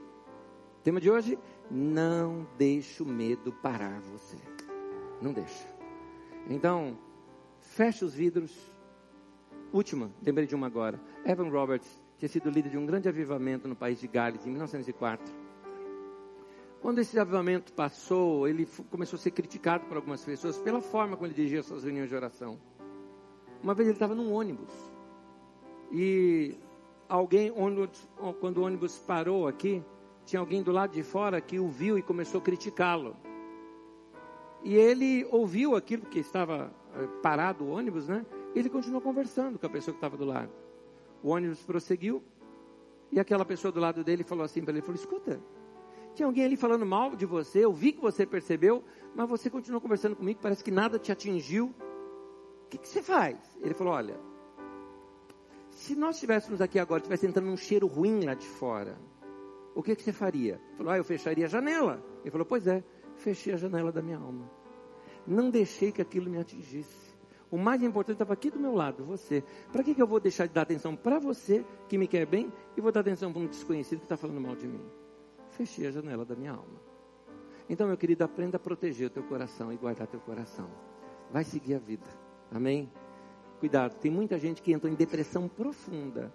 [0.82, 1.38] Tema de hoje:
[1.70, 4.36] não deixe o medo parar você.
[5.18, 5.66] Não deixe.
[6.46, 6.98] Então,
[7.58, 8.70] feche os vidros.
[9.72, 11.00] Última, lembrei de uma agora.
[11.24, 15.32] Evan Roberts tinha sido líder de um grande avivamento no país de Gales, em 1904.
[16.82, 21.26] Quando esse avivamento passou, ele começou a ser criticado por algumas pessoas pela forma como
[21.26, 22.58] ele dirigia suas reuniões de oração.
[23.62, 24.72] Uma vez ele estava num ônibus
[25.92, 26.56] e
[27.08, 27.52] alguém,
[28.40, 29.82] quando o ônibus parou aqui,
[30.24, 33.14] tinha alguém do lado de fora que o viu e começou a criticá-lo.
[34.62, 38.24] E ele ouviu aquilo porque estava eh, parado o ônibus, né?
[38.54, 40.50] Ele continuou conversando com a pessoa que estava do lado.
[41.22, 42.22] O ônibus prosseguiu
[43.12, 45.40] e aquela pessoa do lado dele falou assim para ele, falou, escuta,
[46.14, 48.84] tinha alguém ali falando mal de você, eu vi que você percebeu,
[49.14, 51.74] mas você continuou conversando comigo, parece que nada te atingiu.
[52.64, 53.36] O que, que você faz?
[53.60, 54.18] Ele falou, olha,
[55.70, 58.98] se nós estivéssemos aqui agora, estivesse entrando um cheiro ruim lá de fora,
[59.74, 60.60] o que, que você faria?
[60.68, 62.04] Ele falou, ah, eu fecharia a janela.
[62.20, 62.82] Ele falou, pois é,
[63.14, 64.50] fechei a janela da minha alma.
[65.26, 67.09] Não deixei que aquilo me atingisse.
[67.50, 69.42] O mais importante estava aqui do meu lado, você.
[69.72, 72.52] Para que, que eu vou deixar de dar atenção para você, que me quer bem,
[72.76, 74.80] e vou dar atenção para um desconhecido que está falando mal de mim?
[75.50, 76.80] Fechei a janela da minha alma.
[77.68, 80.70] Então, meu querido, aprenda a proteger o teu coração e guardar teu coração.
[81.32, 82.06] Vai seguir a vida.
[82.52, 82.90] Amém?
[83.58, 86.32] Cuidado, tem muita gente que entra em depressão profunda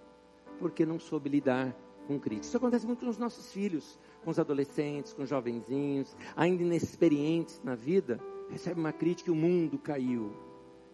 [0.58, 1.74] porque não soube lidar
[2.06, 2.48] com críticas.
[2.48, 7.60] Isso acontece muito com os nossos filhos, com os adolescentes, com os jovenzinhos, ainda inexperientes
[7.62, 10.32] na vida, recebe uma crítica e o mundo caiu.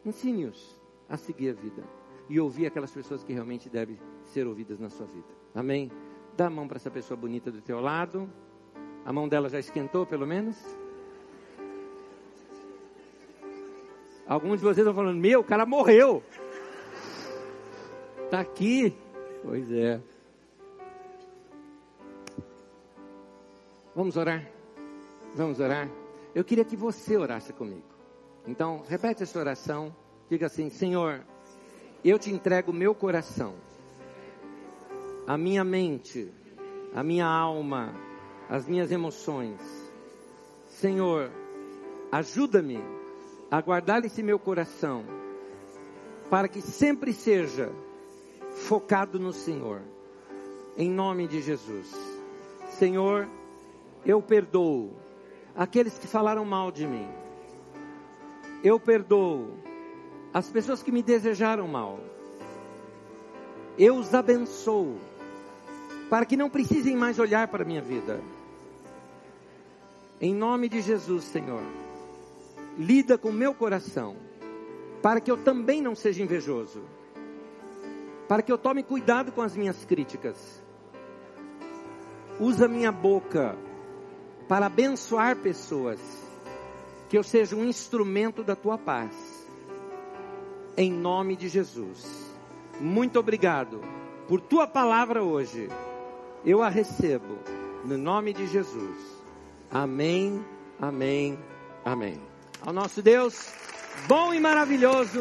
[0.05, 1.85] Ensine-os a seguir a vida
[2.29, 5.29] e ouvir aquelas pessoas que realmente devem ser ouvidas na sua vida.
[5.55, 5.91] Amém?
[6.37, 8.29] Dá a mão para essa pessoa bonita do teu lado.
[9.05, 10.57] A mão dela já esquentou, pelo menos?
[14.27, 16.23] Alguns de vocês estão falando: Meu, o cara morreu.
[18.25, 18.97] Está aqui.
[19.43, 20.01] Pois é.
[23.95, 24.49] Vamos orar?
[25.35, 25.89] Vamos orar?
[26.35, 27.92] Eu queria que você orasse comigo.
[28.47, 29.95] Então, repete essa oração.
[30.29, 31.25] Diga assim: Senhor,
[32.05, 33.55] eu te entrego meu coração,
[35.27, 36.33] a minha mente,
[36.95, 37.95] a minha alma,
[38.49, 39.61] as minhas emoções.
[40.67, 41.31] Senhor,
[42.11, 42.81] ajuda-me
[43.51, 45.05] a guardar esse meu coração,
[46.29, 47.71] para que sempre seja
[48.51, 49.83] focado no Senhor.
[50.77, 51.93] Em nome de Jesus.
[52.71, 53.29] Senhor,
[54.07, 54.91] eu perdoo
[55.55, 57.22] aqueles que falaram mal de mim
[58.63, 59.51] eu perdoo
[60.33, 62.01] as pessoas que me desejaram mal.
[63.79, 64.97] Eu os abençoo,
[66.09, 68.21] para que não precisem mais olhar para a minha vida.
[70.21, 71.63] Em nome de Jesus, Senhor,
[72.79, 74.17] lida com meu coração,
[75.03, 76.83] para que eu também não seja invejoso,
[78.29, 80.63] para que eu tome cuidado com as minhas críticas.
[82.39, 83.57] Usa minha boca
[84.49, 85.99] para abençoar pessoas,
[87.13, 89.13] que eu seja um instrumento da tua paz.
[90.75, 92.33] Em nome de Jesus.
[92.81, 93.83] Muito obrigado
[94.27, 95.69] por tua palavra hoje
[96.43, 97.39] eu a recebo
[97.85, 98.97] no nome de Jesus.
[99.71, 100.43] Amém,
[100.81, 101.39] amém,
[101.85, 102.19] amém.
[102.63, 103.53] Ao nosso Deus,
[104.09, 105.21] bom e maravilhoso.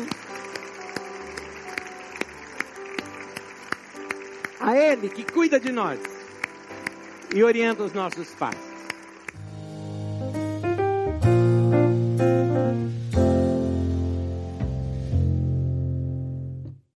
[4.62, 6.00] A Ele que cuida de nós
[7.36, 8.70] e orienta os nossos passos.